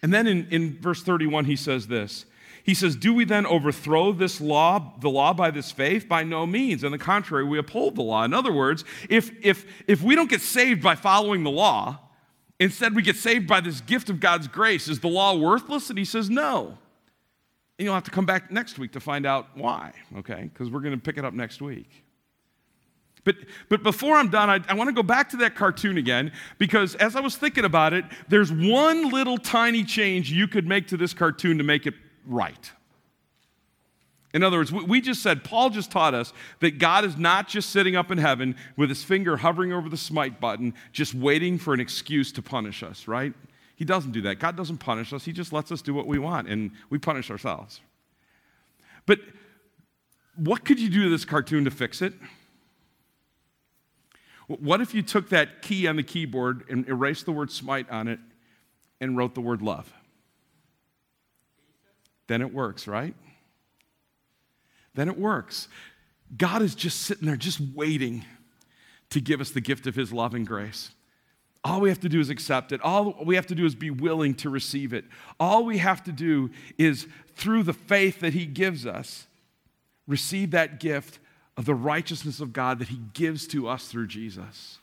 And 0.01 0.13
then 0.13 0.27
in, 0.27 0.47
in 0.49 0.79
verse 0.79 1.03
31, 1.03 1.45
He 1.45 1.55
says 1.55 1.87
this 1.87 2.25
he 2.65 2.73
says, 2.73 2.95
Do 2.95 3.13
we 3.13 3.25
then 3.25 3.45
overthrow 3.45 4.11
this 4.11 4.41
law, 4.41 4.93
the 4.99 5.09
law 5.09 5.33
by 5.33 5.51
this 5.51 5.71
faith? 5.71 6.09
By 6.09 6.23
no 6.23 6.47
means. 6.47 6.83
On 6.83 6.91
the 6.91 6.97
contrary, 6.97 7.43
we 7.43 7.59
uphold 7.59 7.95
the 7.95 8.01
law. 8.01 8.23
In 8.23 8.33
other 8.33 8.51
words, 8.51 8.83
if, 9.07 9.31
if, 9.45 9.67
if 9.87 10.01
we 10.01 10.15
don't 10.15 10.31
get 10.31 10.41
saved 10.41 10.81
by 10.81 10.95
following 10.95 11.43
the 11.43 11.51
law, 11.51 11.99
instead 12.59 12.95
we 12.95 13.03
get 13.03 13.17
saved 13.17 13.47
by 13.47 13.61
this 13.61 13.81
gift 13.81 14.09
of 14.09 14.19
God's 14.19 14.47
grace, 14.47 14.87
is 14.87 14.99
the 14.99 15.07
law 15.07 15.35
worthless? 15.35 15.91
And 15.91 15.99
he 15.99 16.05
says, 16.05 16.27
No. 16.27 16.79
And 17.77 17.85
you'll 17.85 17.93
have 17.93 18.05
to 18.05 18.11
come 18.11 18.25
back 18.25 18.51
next 18.51 18.79
week 18.79 18.93
to 18.93 18.99
find 18.99 19.27
out 19.27 19.49
why, 19.53 19.93
okay? 20.17 20.49
Because 20.51 20.71
we're 20.71 20.79
going 20.79 20.95
to 20.95 20.99
pick 20.99 21.19
it 21.19 21.25
up 21.25 21.35
next 21.35 21.61
week. 21.61 22.03
But, 23.25 23.35
but 23.69 23.83
before 23.83 24.15
I'm 24.15 24.29
done, 24.29 24.49
I, 24.49 24.59
I 24.67 24.73
want 24.73 24.87
to 24.87 24.93
go 24.93 25.03
back 25.03 25.29
to 25.31 25.37
that 25.37 25.55
cartoon 25.55 25.97
again 25.97 26.31
because 26.57 26.95
as 26.95 27.15
I 27.15 27.19
was 27.19 27.35
thinking 27.35 27.65
about 27.65 27.93
it, 27.93 28.05
there's 28.27 28.51
one 28.51 29.09
little 29.09 29.37
tiny 29.37 29.83
change 29.83 30.31
you 30.31 30.47
could 30.47 30.65
make 30.65 30.87
to 30.87 30.97
this 30.97 31.13
cartoon 31.13 31.59
to 31.59 31.63
make 31.63 31.85
it 31.85 31.93
right. 32.25 32.71
In 34.33 34.43
other 34.43 34.57
words, 34.57 34.71
we 34.71 34.99
just 34.99 35.23
said, 35.23 35.45
Paul 35.45 35.69
just 35.69 35.91
taught 35.91 36.13
us 36.13 36.33
that 36.59 36.77
God 36.77 37.05
is 37.05 37.15
not 37.15 37.47
just 37.47 37.69
sitting 37.69 37.95
up 37.95 38.11
in 38.11 38.17
heaven 38.17 38.57
with 38.75 38.89
his 38.89 39.01
finger 39.01 39.37
hovering 39.37 39.71
over 39.71 39.87
the 39.87 39.95
smite 39.95 40.41
button, 40.41 40.73
just 40.91 41.13
waiting 41.15 41.57
for 41.57 41.73
an 41.73 41.79
excuse 41.79 42.33
to 42.33 42.41
punish 42.41 42.83
us, 42.83 43.07
right? 43.07 43.33
He 43.77 43.85
doesn't 43.85 44.11
do 44.11 44.21
that. 44.23 44.39
God 44.39 44.57
doesn't 44.57 44.79
punish 44.79 45.13
us, 45.13 45.23
he 45.23 45.31
just 45.31 45.53
lets 45.53 45.71
us 45.71 45.81
do 45.81 45.93
what 45.93 46.05
we 46.05 46.19
want, 46.19 46.49
and 46.49 46.71
we 46.89 46.97
punish 46.97 47.31
ourselves. 47.31 47.79
But 49.05 49.19
what 50.35 50.65
could 50.65 50.81
you 50.81 50.89
do 50.89 51.03
to 51.03 51.09
this 51.09 51.23
cartoon 51.23 51.63
to 51.63 51.71
fix 51.71 52.01
it? 52.01 52.13
What 54.47 54.81
if 54.81 54.93
you 54.93 55.01
took 55.01 55.29
that 55.29 55.61
key 55.61 55.87
on 55.87 55.95
the 55.95 56.03
keyboard 56.03 56.65
and 56.69 56.87
erased 56.89 57.25
the 57.25 57.31
word 57.31 57.51
smite 57.51 57.89
on 57.89 58.07
it 58.07 58.19
and 58.99 59.15
wrote 59.15 59.33
the 59.33 59.41
word 59.41 59.61
love? 59.61 59.93
Then 62.27 62.41
it 62.41 62.53
works, 62.53 62.87
right? 62.87 63.15
Then 64.93 65.07
it 65.07 65.17
works. 65.17 65.67
God 66.35 66.61
is 66.61 66.75
just 66.75 67.01
sitting 67.01 67.27
there, 67.27 67.35
just 67.35 67.59
waiting 67.73 68.25
to 69.11 69.21
give 69.21 69.41
us 69.41 69.51
the 69.51 69.61
gift 69.61 69.87
of 69.87 69.95
His 69.95 70.11
love 70.11 70.33
and 70.33 70.47
grace. 70.47 70.91
All 71.63 71.81
we 71.81 71.89
have 71.89 71.99
to 72.01 72.09
do 72.09 72.19
is 72.19 72.29
accept 72.29 72.71
it. 72.71 72.81
All 72.81 73.15
we 73.25 73.35
have 73.35 73.47
to 73.47 73.55
do 73.55 73.65
is 73.65 73.73
be 73.75 73.89
willing 73.89 74.35
to 74.35 74.49
receive 74.49 74.93
it. 74.93 75.05
All 75.39 75.65
we 75.65 75.79
have 75.79 76.03
to 76.03 76.11
do 76.11 76.51
is, 76.77 77.07
through 77.35 77.63
the 77.63 77.73
faith 77.73 78.19
that 78.19 78.33
He 78.33 78.45
gives 78.45 78.85
us, 78.85 79.27
receive 80.07 80.51
that 80.51 80.79
gift 80.79 81.19
of 81.57 81.65
the 81.65 81.75
righteousness 81.75 82.39
of 82.39 82.53
God 82.53 82.79
that 82.79 82.89
He 82.89 82.99
gives 83.13 83.47
to 83.47 83.67
us 83.67 83.87
through 83.87 84.07
Jesus. 84.07 84.79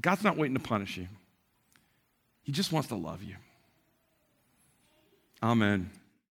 God's 0.00 0.24
not 0.24 0.36
waiting 0.36 0.54
to 0.54 0.62
punish 0.62 0.96
you, 0.96 1.08
He 2.42 2.52
just 2.52 2.72
wants 2.72 2.88
to 2.88 2.96
love 2.96 3.22
you. 3.22 3.36
Amen. 5.42 5.90